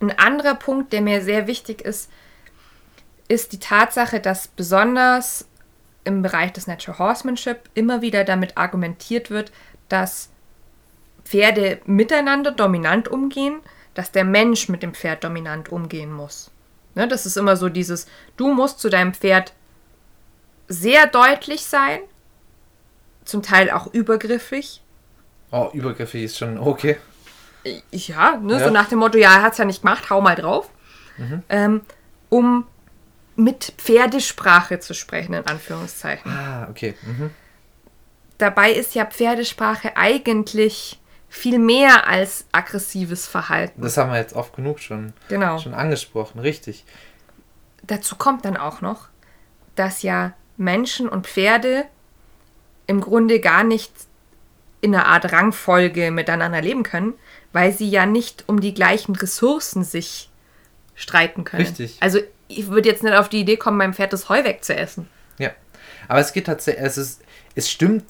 [0.01, 2.11] Ein anderer Punkt, der mir sehr wichtig ist,
[3.27, 5.49] ist die Tatsache, dass besonders
[6.05, 9.53] im Bereich des Natural Horsemanship immer wieder damit argumentiert wird,
[9.89, 10.29] dass
[11.25, 13.61] Pferde miteinander dominant umgehen,
[13.95, 16.51] dass der Mensch mit dem Pferd dominant umgehen muss.
[16.95, 18.07] Ne, das ist immer so dieses,
[18.37, 19.55] du musst zu deinem Pferd
[20.69, 22.01] sehr deutlich sein,
[23.25, 24.83] zum Teil auch übergriffig.
[25.51, 26.97] Oh, übergriffig ist schon okay.
[27.93, 28.65] Ja, ne, Ja.
[28.65, 30.69] so nach dem Motto, ja, er hat es ja nicht gemacht, hau mal drauf.
[31.49, 31.83] Ähm,
[32.29, 32.67] um
[33.37, 36.31] mit Pferdesprache zu sprechen, in Anführungszeichen.
[36.31, 36.95] Ah, okay.
[37.03, 37.31] Mhm.
[38.39, 43.81] Dabei ist ja Pferdesprache eigentlich viel mehr als aggressives Verhalten.
[43.83, 45.59] Das haben wir jetzt oft genug schon, Genau.
[45.59, 46.85] schon angesprochen, richtig.
[47.85, 49.09] Dazu kommt dann auch noch,
[49.77, 51.85] dass ja Menschen und Pferde
[52.87, 53.93] im Grunde gar nicht
[54.81, 57.15] in einer Art Rangfolge miteinander leben können,
[57.53, 60.29] weil sie ja nicht um die gleichen Ressourcen sich
[60.95, 61.65] streiten können.
[61.65, 61.97] Richtig.
[62.01, 65.09] Also ich würde jetzt nicht auf die Idee kommen, meinem Pferd das Heu wegzuessen.
[65.39, 65.51] Ja.
[66.09, 67.23] Aber es geht tatsächlich, es, ist,
[67.55, 68.05] es stimmt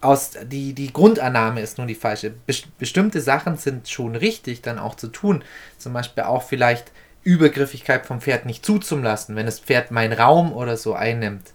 [0.00, 2.30] aus, die, die Grundannahme ist nur die falsche.
[2.30, 5.42] Bes bestimmte Sachen sind schon richtig dann auch zu tun.
[5.78, 10.76] Zum Beispiel auch vielleicht Übergriffigkeit vom Pferd nicht zuzulassen, wenn das Pferd meinen Raum oder
[10.76, 11.52] so einnimmt.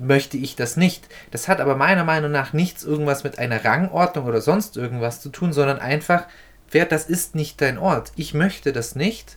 [0.00, 1.08] Möchte ich das nicht.
[1.30, 5.28] Das hat aber meiner Meinung nach nichts irgendwas mit einer Rangordnung oder sonst irgendwas zu
[5.28, 6.26] tun, sondern einfach,
[6.68, 8.12] Pferd, das ist nicht dein Ort.
[8.16, 9.36] Ich möchte das nicht.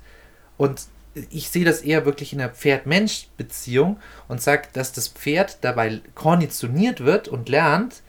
[0.55, 0.83] Und
[1.29, 7.01] ich sehe das eher wirklich in der Pferd-Mensch-Beziehung und sage, dass das Pferd dabei konditioniert
[7.01, 8.01] wird und lernt,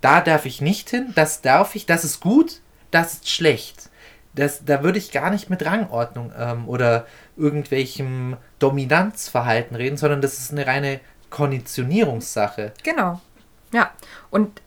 [0.00, 3.88] da darf ich nicht hin, das darf ich, das ist gut, das ist schlecht.
[4.34, 10.38] Das, da würde ich gar nicht mit Rangordnung ähm, oder irgendwelchem Dominanzverhalten reden, sondern das
[10.38, 11.00] ist eine reine
[11.34, 12.72] Konditionierungssache.
[12.84, 13.20] Genau.
[13.72, 13.90] Ja.
[14.30, 14.62] Und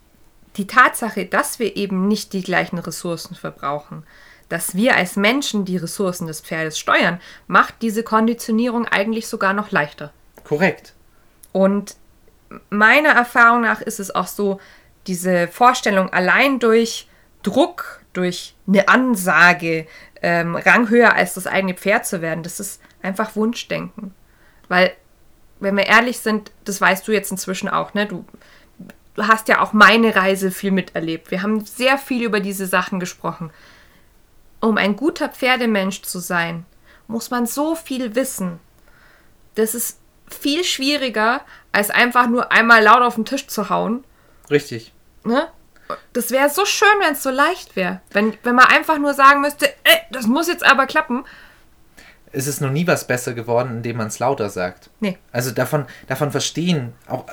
[0.57, 4.03] die Tatsache, dass wir eben nicht die gleichen Ressourcen verbrauchen,
[4.49, 9.72] dass wir als Menschen die Ressourcen des Pferdes steuern, macht diese Konditionierung eigentlich sogar noch
[9.72, 10.11] leichter.
[10.43, 10.93] Korrekt.
[11.53, 11.95] Und
[12.70, 14.59] meiner Erfahrung nach ist es auch so,
[15.05, 17.07] diese Vorstellung allein durch
[17.43, 19.88] Druck, durch eine Ansage,
[20.22, 24.13] ähm, ranghöher als das eigene Pferd zu werden, das ist einfach Wunschdenken.
[24.68, 24.91] Weil,
[25.60, 28.05] wenn wir ehrlich sind, das weißt du jetzt inzwischen auch, ne?
[28.05, 28.26] Du,
[29.16, 31.32] du hast ja auch meine Reise viel miterlebt.
[31.32, 33.51] Wir haben sehr viel über diese Sachen gesprochen.
[34.60, 36.66] Um ein guter Pferdemensch zu sein,
[37.08, 38.60] muss man so viel wissen.
[39.55, 39.99] Das ist
[40.30, 41.41] viel schwieriger,
[41.72, 44.03] als einfach nur einmal laut auf den Tisch zu hauen.
[44.49, 44.93] Richtig.
[45.24, 45.47] Ne?
[46.14, 48.01] Das wäre so schön, wenn es so leicht wäre.
[48.12, 51.26] Wenn, wenn man einfach nur sagen müsste, ey, das muss jetzt aber klappen.
[52.32, 54.89] Es ist noch nie was besser geworden, indem man es lauter sagt.
[54.99, 55.17] Nee.
[55.32, 57.25] Also davon, davon verstehen, auch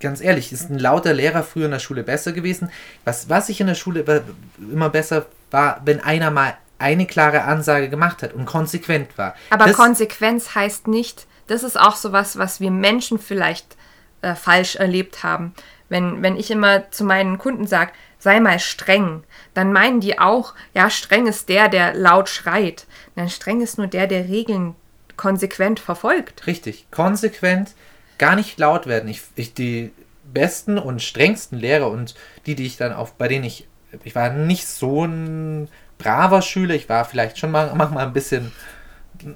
[0.00, 2.70] ganz ehrlich, ist ein lauter Lehrer früher in der Schule besser gewesen.
[3.04, 4.24] Was, was ich in der Schule
[4.58, 9.34] immer besser war, wenn einer mal eine klare Ansage gemacht hat und konsequent war.
[9.50, 13.76] Aber das, Konsequenz heißt nicht, das ist auch sowas, was wir Menschen vielleicht
[14.22, 15.54] äh, falsch erlebt haben.
[15.88, 19.24] Wenn, wenn ich immer zu meinen Kunden sage, sei mal streng,
[19.54, 22.86] dann meinen die auch, ja, streng ist der, der laut schreit.
[23.20, 24.74] Nein, streng ist nur der, der Regeln
[25.18, 26.46] konsequent verfolgt.
[26.46, 27.74] Richtig, konsequent,
[28.16, 29.10] gar nicht laut werden.
[29.10, 29.92] Ich, ich die
[30.24, 32.14] besten und strengsten Lehrer und
[32.46, 33.68] die, die ich dann auf, bei denen ich,
[34.04, 35.68] ich war nicht so ein
[35.98, 38.52] braver Schüler, ich war vielleicht schon mal, manchmal ein bisschen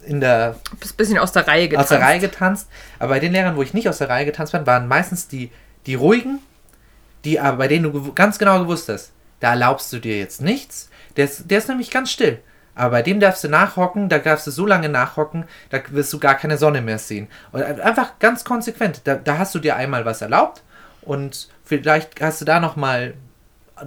[0.06, 2.02] in der ein bisschen aus der Reihe aus der getanzt.
[2.02, 2.68] Reihe getanzt.
[2.98, 5.50] Aber bei den Lehrern, wo ich nicht aus der Reihe getanzt bin, waren meistens die,
[5.84, 6.38] die ruhigen,
[7.26, 10.88] die aber bei denen du ganz genau gewusst hast, da erlaubst du dir jetzt nichts.
[11.18, 12.40] Der ist, der ist nämlich ganz still.
[12.74, 16.18] Aber bei dem darfst du nachhocken, da darfst du so lange nachhocken, da wirst du
[16.18, 17.28] gar keine Sonne mehr sehen.
[17.52, 19.02] Und einfach ganz konsequent.
[19.04, 20.62] Da, da hast du dir einmal was erlaubt
[21.02, 23.14] und vielleicht hast du da nochmal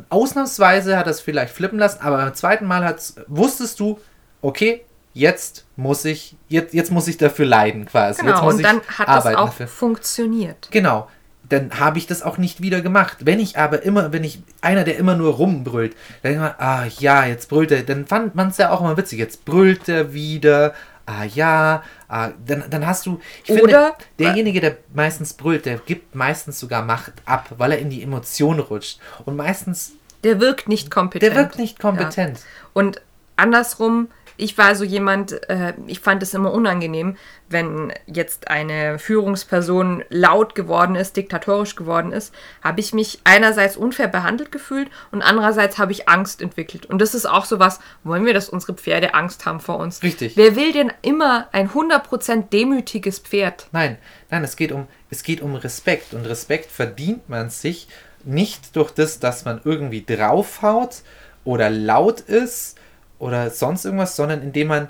[0.09, 2.95] ausnahmsweise hat das vielleicht flippen lassen, aber beim zweiten Mal
[3.27, 3.99] wusstest du,
[4.41, 4.83] okay,
[5.13, 8.19] jetzt muss ich, jetzt, jetzt muss ich dafür leiden quasi.
[8.21, 9.67] jetzt Genau, muss und ich dann hat das auch dafür.
[9.67, 10.67] funktioniert.
[10.71, 11.07] Genau.
[11.49, 13.19] Dann habe ich das auch nicht wieder gemacht.
[13.21, 16.85] Wenn ich aber immer, wenn ich einer, der immer nur rumbrüllt, dann denkt man, ah
[16.99, 19.19] ja, jetzt brüllt er, dann fand man es ja auch immer witzig.
[19.19, 20.73] Jetzt brüllt er wieder
[21.07, 23.19] ah ja, ah, dann, dann hast du.
[23.49, 28.03] Oder- derjenige, der meistens brüllt, der gibt meistens sogar Macht ab, weil er in die
[28.03, 28.99] Emotion rutscht.
[29.25, 29.93] Und meistens,
[30.23, 31.33] Der wirkt nicht kompetent.
[31.33, 32.41] der wirkt nicht kompetent.
[32.73, 33.01] Und
[33.37, 37.17] andersrum, ich war so jemand, äh, ich fand es immer unangenehm,
[37.49, 42.33] wenn jetzt eine Führungsperson laut geworden ist, diktatorisch geworden ist,
[42.63, 46.85] habe ich mich einerseits unfair behandelt gefühlt und andererseits habe ich Angst entwickelt.
[46.85, 50.03] Und das ist auch sowas, wollen wir, dass unsere Pferde Angst haben vor uns?
[50.03, 50.37] Richtig.
[50.37, 53.67] Wer will denn immer ein 100% demütiges Pferd?
[53.71, 53.97] Nein,
[54.29, 56.13] nein, es geht um, es geht um Respekt.
[56.13, 57.87] Und Respekt verdient man sich
[58.23, 61.01] nicht durch das, dass man irgendwie draufhaut
[61.43, 62.77] oder laut ist
[63.19, 64.89] oder sonst irgendwas, sondern indem man,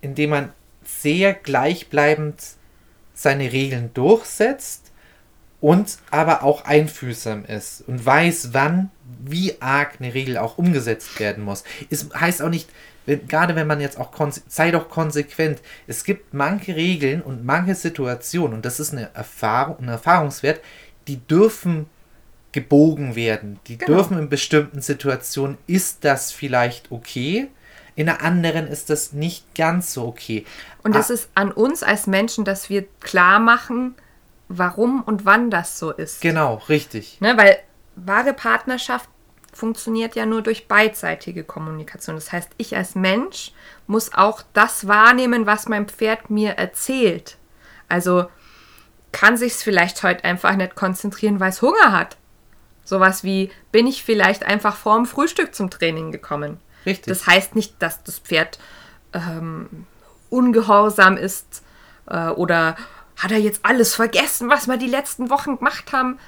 [0.00, 0.52] indem man
[0.84, 2.42] sehr gleichbleibend
[3.14, 4.92] seine Regeln durchsetzt
[5.60, 8.90] und aber auch einfühlsam ist und weiß, wann,
[9.24, 11.64] wie arg eine Regel auch umgesetzt werden muss.
[11.90, 12.68] Es heißt auch nicht,
[13.06, 14.12] wenn, gerade wenn man jetzt auch,
[14.48, 15.60] sei doch konsequent.
[15.86, 20.60] Es gibt manche Regeln und manche Situationen, und das ist eine Erfahrung, ein Erfahrungswert,
[21.08, 21.86] die dürfen
[22.56, 23.60] gebogen werden.
[23.66, 23.98] Die Genau.
[23.98, 27.48] dürfen in bestimmten Situationen, ist das vielleicht okay,
[27.94, 30.44] in einer anderen ist das nicht ganz so okay.
[30.82, 33.94] Und es Ah, ist an uns als Menschen, dass wir klar machen,
[34.48, 36.20] warum und wann das so ist.
[36.22, 37.18] Genau, richtig.
[37.20, 37.58] Ne, weil
[37.94, 39.08] wahre Partnerschaft
[39.52, 42.16] funktioniert ja nur durch beidseitige Kommunikation.
[42.16, 43.52] Das heißt, ich als Mensch
[43.86, 47.36] muss auch das wahrnehmen, was mein Pferd mir erzählt.
[47.88, 48.26] Also
[49.12, 52.18] kann sich es vielleicht heute einfach nicht konzentrieren, weil es Hunger hat.
[52.86, 56.58] Sowas wie, bin ich vielleicht einfach vorm Frühstück zum Training gekommen?
[56.86, 57.06] Richtig.
[57.06, 58.58] Das heißt nicht, dass das Pferd
[59.12, 59.86] ähm,
[60.30, 61.62] ungehorsam ist
[62.08, 62.76] äh, oder
[63.16, 66.18] hat er jetzt alles vergessen, was wir die letzten Wochen gemacht haben.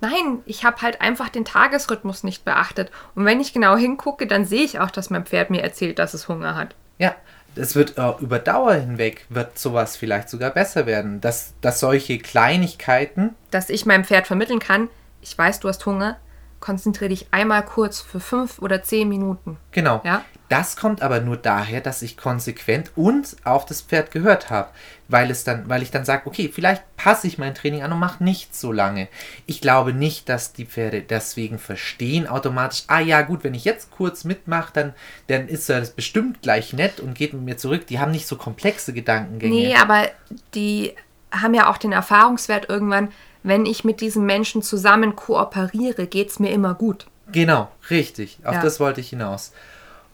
[0.00, 2.90] Nein, ich habe halt einfach den Tagesrhythmus nicht beachtet.
[3.14, 6.14] Und wenn ich genau hingucke, dann sehe ich auch, dass mein Pferd mir erzählt, dass
[6.14, 6.74] es Hunger hat.
[6.98, 7.16] Ja,
[7.56, 12.18] es wird äh, über Dauer hinweg wird sowas vielleicht sogar besser werden, dass, dass solche
[12.18, 14.88] Kleinigkeiten, Dass ich meinem Pferd vermitteln kann,
[15.24, 16.18] ich weiß, du hast Hunger,
[16.60, 19.56] konzentriere dich einmal kurz für fünf oder zehn Minuten.
[19.72, 20.24] genau, Ja.
[20.48, 24.68] das kommt aber nur daher, dass ich konsequent und auf das Pferd gehört habe,
[25.08, 27.98] weil es dann, weil ich dann sage, okay, vielleicht passe ich mein Training an und
[27.98, 29.08] mache nicht so lange.
[29.46, 33.90] Ich glaube nicht, dass die Pferde deswegen verstehen automatisch, ah ja gut, wenn ich jetzt
[33.90, 34.94] kurz mitmache, dann,
[35.26, 37.86] dann ist das bestimmt gleich nett und geht mit mir zurück.
[37.88, 39.54] Die haben nicht so komplexe Gedankengänge.
[39.54, 40.08] Nee, aber
[40.54, 40.94] die
[41.30, 43.08] haben ja auch den Erfahrungswert irgendwann,
[43.44, 47.06] wenn ich mit diesen Menschen zusammen kooperiere, geht es mir immer gut.
[47.30, 48.38] Genau, richtig.
[48.42, 48.62] Auf Ja.
[48.62, 49.52] das wollte ich hinaus.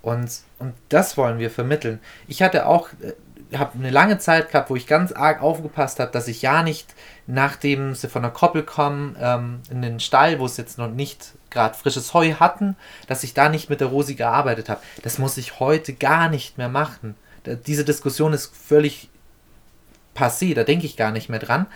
[0.03, 2.01] Und, und das wollen wir vermitteln.
[2.27, 6.11] Ich hatte auch, äh, habe eine lange Zeit gehabt, wo ich ganz arg aufgepasst habe,
[6.11, 6.95] dass ich ja nicht,
[7.27, 11.33] nachdem sie von der Koppel kommen, ähm, in den Stall, wo es jetzt noch nicht
[11.51, 12.77] gerade frisches Heu hatten,
[13.07, 14.81] dass ich da nicht mit der Rosi gearbeitet habe.
[15.03, 17.15] Das muss ich heute gar nicht mehr machen.
[17.45, 19.09] Da, diese Diskussion ist völlig
[20.17, 21.67] passé, da denke ich gar nicht mehr dran.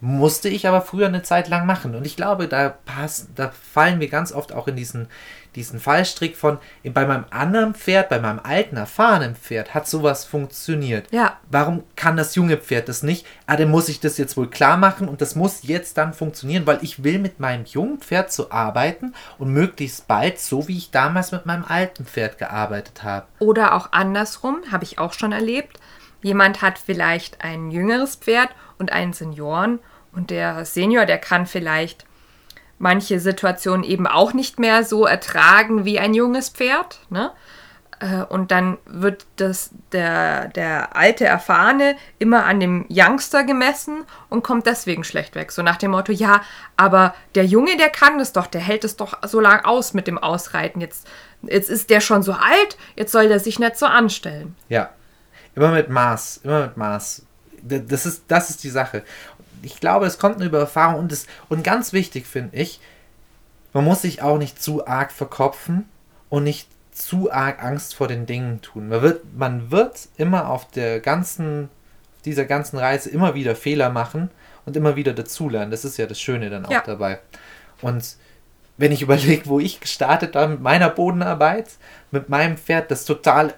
[0.00, 1.94] Musste ich aber früher eine Zeit lang machen.
[1.94, 5.08] Und ich glaube, da, passen, da fallen wir ganz oft auch in diesen,
[5.54, 11.10] diesen Fallstrick von, bei meinem anderen Pferd, bei meinem alten, erfahrenen Pferd, hat sowas funktioniert.
[11.12, 11.38] Ja.
[11.50, 13.26] Warum kann das junge Pferd das nicht?
[13.46, 16.66] Ah, dann muss ich das jetzt wohl klar machen und das muss jetzt dann funktionieren,
[16.66, 20.90] weil ich will mit meinem jungen Pferd so arbeiten und möglichst bald, so wie ich
[20.90, 23.26] damals mit meinem alten Pferd gearbeitet habe.
[23.38, 25.80] Oder auch andersrum, habe ich auch schon erlebt.
[26.26, 28.48] Jemand hat vielleicht ein jüngeres Pferd
[28.78, 29.78] und einen Senioren
[30.12, 32.04] und der Senior, der kann vielleicht
[32.80, 36.98] manche Situationen eben auch nicht mehr so ertragen wie ein junges Pferd.
[37.10, 37.30] Ne?
[38.00, 44.42] Äh, Und dann wird das, der, der alte Erfahrene immer an dem Youngster gemessen und
[44.42, 45.52] kommt deswegen schlecht weg.
[45.52, 46.40] So nach dem Motto, ja,
[46.76, 50.08] aber der Junge, der kann das doch, der hält es doch so lang aus mit
[50.08, 50.80] dem Ausreiten.
[50.80, 51.06] Jetzt,
[51.42, 54.56] jetzt ist der schon so alt, jetzt soll der sich nicht so anstellen.
[54.68, 54.90] Ja.
[55.56, 57.22] Immer mit Maß, immer mit Maß.
[57.62, 59.02] Das ist, das ist die Sache.
[59.62, 62.78] Ich glaube, es kommt nur über Erfahrung und, es, und ganz wichtig finde ich,
[63.72, 65.88] man muss sich auch nicht zu arg verkopfen
[66.28, 68.88] und nicht zu arg Angst vor den Dingen tun.
[68.88, 71.68] Man wird, man wird immer auf der ganzen,
[72.24, 74.30] dieser ganzen Reise immer wieder Fehler machen
[74.66, 75.70] und immer wieder dazulernen.
[75.70, 76.82] Das ist ja das Schöne dann auch Ja.
[76.84, 77.18] dabei.
[77.82, 78.16] Und
[78.78, 81.70] wenn ich überlege, wo ich gestartet habe mit meiner Bodenarbeit,
[82.10, 83.54] mit meinem Pferd, das total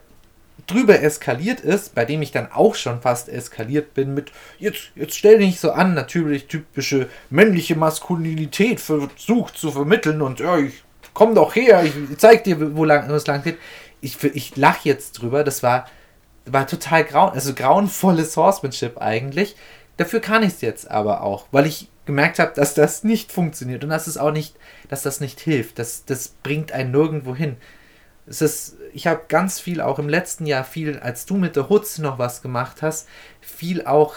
[0.69, 5.16] drüber eskaliert ist, bei dem ich dann auch schon fast eskaliert bin mit jetzt, jetzt
[5.16, 11.35] stell dich so an, natürlich typische männliche Maskulinität versucht zu vermitteln und ja, ich komm
[11.35, 13.59] doch her, ich zeig dir, wo lang, es lang geht.
[14.01, 15.87] Ich, ich lach jetzt drüber, das war,
[16.47, 19.57] war total grauen, also grauenvolles Horsemanship eigentlich.
[19.97, 23.83] Dafür kann ich es jetzt aber auch, weil ich gemerkt habe, dass das nicht funktioniert
[23.83, 24.55] und dass es auch nicht,
[24.89, 25.79] dass das nicht hilft.
[25.79, 27.57] Das, das bringt einen nirgendwo hin.
[28.29, 31.68] Es ist, ich habe ganz viel auch im letzten Jahr viel, als du mit der
[31.68, 33.09] Hutze noch was gemacht hast,
[33.41, 34.16] viel auch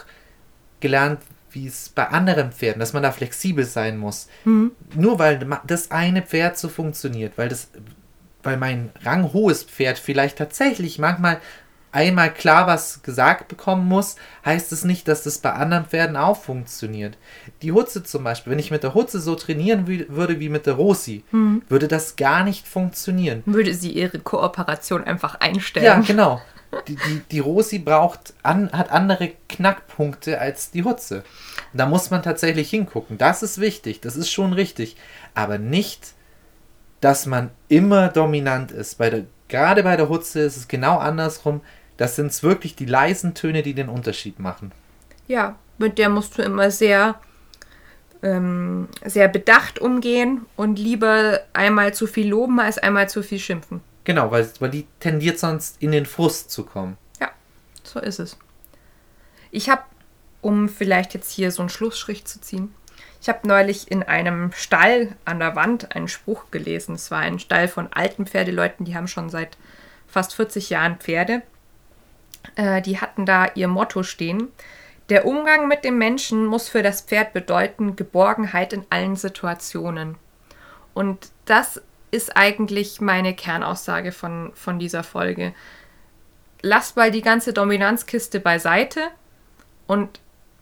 [0.80, 4.28] gelernt, wie es bei anderen Pferden, dass man da flexibel sein muss.
[4.46, 4.72] Mhm.
[4.96, 7.70] Nur weil das eine Pferd so funktioniert, weil das,
[8.44, 11.40] weil mein ranghohes Pferd vielleicht tatsächlich manchmal
[11.92, 14.16] einmal klar was gesagt bekommen muss,
[14.46, 17.18] heißt es nicht, dass das bei anderen Pferden auch funktioniert.
[17.62, 20.76] Die Hutze zum Beispiel, wenn ich mit der Hutze so trainieren würde wie mit der
[20.76, 21.64] Rosi, mhm.
[21.70, 23.44] würde das gar nicht funktionieren.
[23.46, 25.86] Würde sie ihre Kooperation einfach einstellen.
[25.86, 26.42] Ja, genau.
[26.88, 31.24] Die, die, die Rosi braucht an, hat andere Knackpunkte als die Hutze.
[31.74, 33.18] Da muss man tatsächlich hingucken.
[33.18, 34.96] Das ist wichtig, das ist schon richtig.
[35.36, 36.14] Aber nicht,
[37.02, 38.98] dass man immer dominant ist.
[38.98, 41.60] Bei der, gerade bei der Hutze ist es genau andersrum
[42.02, 44.72] das sind wirklich die leisen Töne, die den Unterschied machen.
[45.28, 47.20] Ja, mit der musst du immer sehr,
[48.24, 53.82] ähm, sehr bedacht umgehen und lieber einmal zu viel loben als einmal zu viel schimpfen.
[54.04, 56.98] Genau, weil, weil die tendiert sonst in den Frust zu kommen.
[57.20, 57.30] Ja,
[57.84, 58.36] so ist es.
[59.52, 59.84] Ich habe,
[60.42, 62.74] um vielleicht jetzt hier so einen Schlussstrich zu ziehen,
[63.22, 66.96] ich habe neulich in einem Stall an der Wand einen Spruch gelesen.
[66.96, 69.56] Es war ein Stall von alten Pferdeleuten, die haben schon seit
[70.08, 71.44] fast 40 Jahren Pferde.
[72.56, 74.50] Äh, die hatten da ihr Motto stehen.
[75.10, 80.16] Der Umgang mit dem Menschen muss für das Pferd bedeuten Geborgenheit in allen Situationen.
[80.94, 81.82] Und das
[82.12, 85.54] ist eigentlich meine Kernaussage von, von dieser Folge.
[86.62, 89.02] Lasst mal die ganze Dominanzkiste beiseite
[89.88, 90.20] und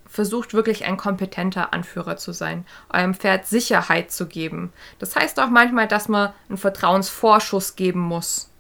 [0.08, 4.74] versucht wirklich ein kompetenter Anführer zu sein, eurem Pferd Sicherheit zu geben.
[4.98, 8.52] Das heißt auch manchmal, dass man einen Vertrauensvorschuss geben muss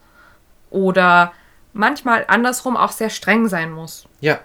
[0.69, 1.33] oder
[1.73, 4.07] manchmal andersrum auch sehr streng sein muss.
[4.19, 4.39] Ja.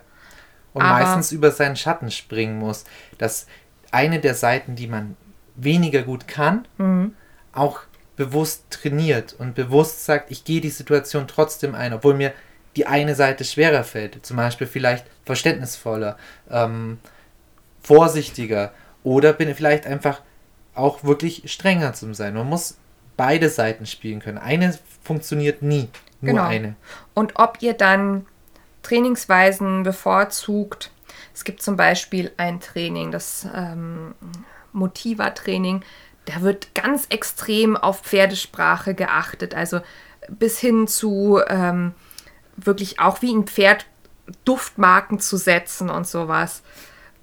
[0.73, 2.85] Und Aber meistens über seinen Schatten springen muss.
[3.19, 3.47] Dass
[3.91, 5.17] eine der Seiten, die man
[5.55, 7.15] weniger gut kann, mhm.
[7.53, 7.81] auch
[8.17, 12.33] bewusst trainiert und bewusst sagt, ich gehe die Situation trotzdem ein, obwohl mir
[12.77, 14.25] die eine Seite schwerer fällt.
[14.27, 16.17] Zum Beispiel vielleicht verständnisvoller,
[16.51, 16.99] ähm,
[17.83, 18.73] vorsichtiger
[19.03, 20.23] oder bin vielleicht einfach
[20.75, 22.35] auch wirklich strenger zum Sein.
[22.35, 22.77] Man muss
[23.17, 24.39] beide Seiten spielen können.
[24.39, 25.89] Eine funktioniert nie.
[26.25, 26.47] Nur genau.
[26.47, 26.77] eine.
[27.15, 28.27] Und ob ihr dann
[28.85, 30.93] Trainingsweisen bevorzugt.
[31.35, 34.15] Es gibt zum Beispiel ein Training, das ähm,
[34.73, 35.83] Motiva-Training.
[36.27, 39.55] Da wird ganz extrem auf Pferdesprache geachtet.
[39.55, 39.81] Also
[40.29, 41.95] bis hin zu ähm,
[42.57, 43.87] wirklich auch wie ein Pferd
[44.45, 46.63] Duftmarken zu setzen und sowas.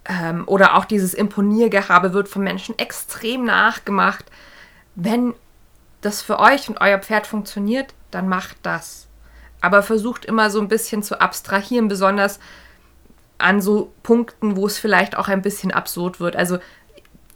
[0.05, 4.25] Ähm, oder auch dieses Imponiergehabe wird von Menschen extrem nachgemacht.
[4.95, 5.33] Wenn
[6.01, 9.07] das für euch und euer Pferd funktioniert, dann macht das.
[9.61, 12.39] Aber versucht immer so ein bisschen zu abstrahieren, besonders
[13.37, 16.35] an so Punkten, wo es vielleicht auch ein bisschen absurd wird.
[16.35, 16.59] Also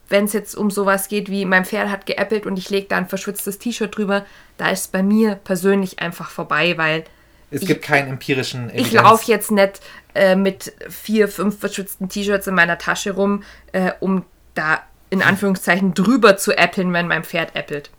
[0.07, 2.97] wenn es jetzt um sowas geht wie mein Pferd hat geäppelt und ich lege da
[2.97, 4.26] ein verschwitztes T-Shirt drüber,
[4.57, 7.05] da ist bei mir persönlich einfach vorbei, weil
[7.51, 8.88] es ich, gibt keinen empirischen Evidenz.
[8.88, 9.82] Ich laufe jetzt nicht
[10.13, 15.93] äh, mit vier, fünf verschwitzten T-Shirts in meiner Tasche rum, äh, um da in Anführungszeichen
[15.93, 17.89] drüber zu äppeln, wenn mein Pferd äppelt.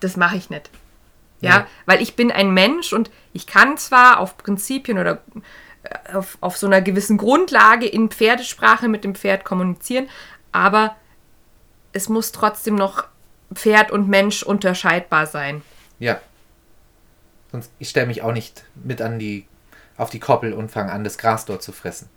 [0.00, 0.70] Das mache ich nicht.
[1.40, 1.50] Ja?
[1.50, 5.22] ja, weil ich bin ein Mensch und ich kann zwar auf Prinzipien oder
[5.82, 10.08] äh, auf, auf so einer gewissen Grundlage in Pferdesprache mit dem Pferd kommunizieren,
[10.52, 10.96] aber
[11.92, 13.06] es muss trotzdem noch
[13.54, 15.62] Pferd und Mensch unterscheidbar sein.
[15.98, 16.20] Ja.
[17.52, 19.46] Sonst ich stelle mich auch nicht mit an die
[19.96, 22.08] auf die Koppel und fange an, das Gras dort zu fressen.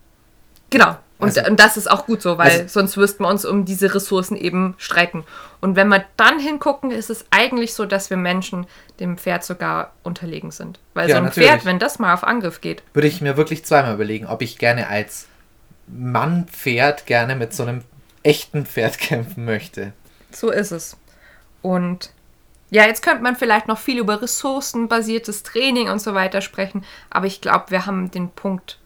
[0.70, 0.98] Genau.
[1.20, 3.66] Und, also, und das ist auch gut so, weil also, sonst müssten wir uns um
[3.66, 5.26] diese Ressourcen eben streiten.
[5.60, 8.68] Und wenn wir dann hingucken, ist es eigentlich so, dass wir Menschen
[9.02, 10.80] dem Pferd sogar unterlegen sind.
[10.94, 11.50] Weil ja, so ein natürlich.
[11.50, 12.84] Pferd, wenn das mal auf Angriff geht.
[12.94, 15.28] Würde ich mir wirklich zweimal überlegen, ob ich gerne als
[15.88, 17.84] Mann-Pferd gerne mit so einem
[18.24, 19.92] echten Pferd kämpfen möchte.
[20.32, 20.96] So ist es.
[21.62, 22.12] Und
[22.70, 27.26] ja, jetzt könnte man vielleicht noch viel über ressourcenbasiertes Training und so weiter sprechen, aber
[27.26, 28.78] ich glaube, wir haben den Punkt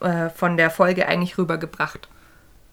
[0.00, 2.08] äh, von der Folge eigentlich rübergebracht.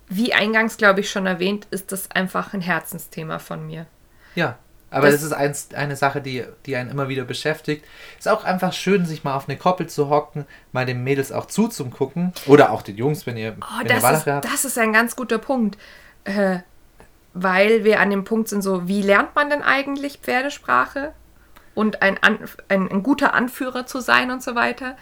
[0.08, 3.88] Wie eingangs, glaube ich, schon erwähnt, ist das einfach ein Herzensthema von mir.
[4.36, 4.58] Ja,
[4.92, 7.86] aber das, das ist eins, eine Sache, die, die einen immer wieder beschäftigt.
[8.18, 11.48] Ist auch einfach schön, sich mal auf eine Koppel zu hocken, mal den Mädels auch
[11.48, 12.34] zuzugucken.
[12.46, 14.46] Oder auch den Jungs, wenn ihr, oh, wenn das ihr ist, habt.
[14.46, 15.78] Das ist ein ganz guter Punkt.
[16.24, 16.60] Äh,
[17.34, 21.12] weil wir an dem Punkt sind, so, wie lernt man denn eigentlich Pferdesprache?
[21.74, 24.96] Und ein, ein, ein guter Anführer zu sein und so weiter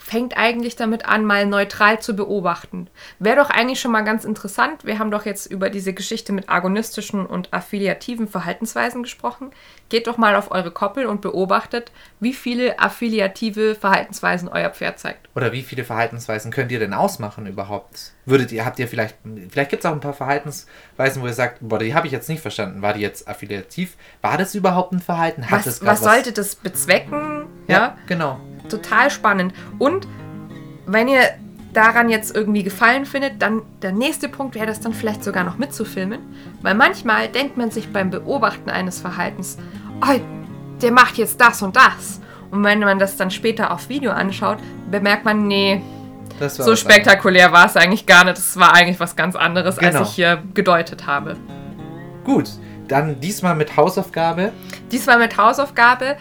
[0.00, 2.88] fängt eigentlich damit an, mal neutral zu beobachten.
[3.18, 4.84] Wäre doch eigentlich schon mal ganz interessant.
[4.84, 9.50] Wir haben doch jetzt über diese Geschichte mit agonistischen und affiliativen Verhaltensweisen gesprochen.
[9.90, 15.28] Geht doch mal auf eure Koppel und beobachtet, wie viele affiliative Verhaltensweisen euer Pferd zeigt.
[15.36, 18.12] Oder wie viele Verhaltensweisen könnt ihr denn ausmachen überhaupt?
[18.30, 19.16] Würdet ihr, habt ihr vielleicht,
[19.50, 22.28] vielleicht gibt es auch ein paar Verhaltensweisen, wo ihr sagt, boah, die habe ich jetzt
[22.28, 22.80] nicht verstanden.
[22.80, 23.96] War die jetzt affiliativ?
[24.22, 25.50] War das überhaupt ein Verhalten?
[25.50, 27.46] Hat was, was sollte das bezwecken?
[27.66, 29.52] Ja, ja, genau total spannend.
[29.78, 30.06] Und
[30.86, 31.20] wenn ihr
[31.72, 35.58] daran jetzt irgendwie gefallen findet, dann der nächste Punkt wäre das dann vielleicht sogar noch
[35.58, 36.20] mitzufilmen.
[36.62, 39.58] Weil manchmal denkt man sich beim Beobachten eines Verhaltens,
[40.02, 40.18] oh,
[40.80, 42.20] der macht jetzt das und das.
[42.50, 44.58] Und wenn man das dann später auf Video anschaut,
[44.90, 45.80] bemerkt man, nee,
[46.48, 48.38] so spektakulär war es eigentlich gar nicht.
[48.38, 50.00] Das war eigentlich was ganz anderes, genau.
[50.00, 51.36] als ich hier gedeutet habe.
[52.24, 52.50] Gut,
[52.88, 54.52] dann diesmal mit Hausaufgabe.
[54.90, 56.16] Diesmal mit Hausaufgabe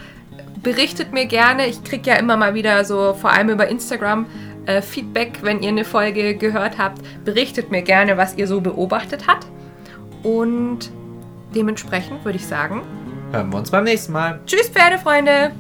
[0.62, 1.68] berichtet mir gerne.
[1.68, 4.26] Ich kriege ja immer mal wieder so, vor allem über Instagram,
[4.66, 7.02] äh, Feedback, wenn ihr eine Folge gehört habt.
[7.26, 9.48] Berichtet mir gerne, was ihr so beobachtet habt.
[10.24, 10.92] Und
[11.56, 12.82] dementsprechend würde ich sagen,
[13.32, 14.40] hören wir uns beim nächsten Mal.
[14.46, 15.52] Tschüss, Pferdefreunde!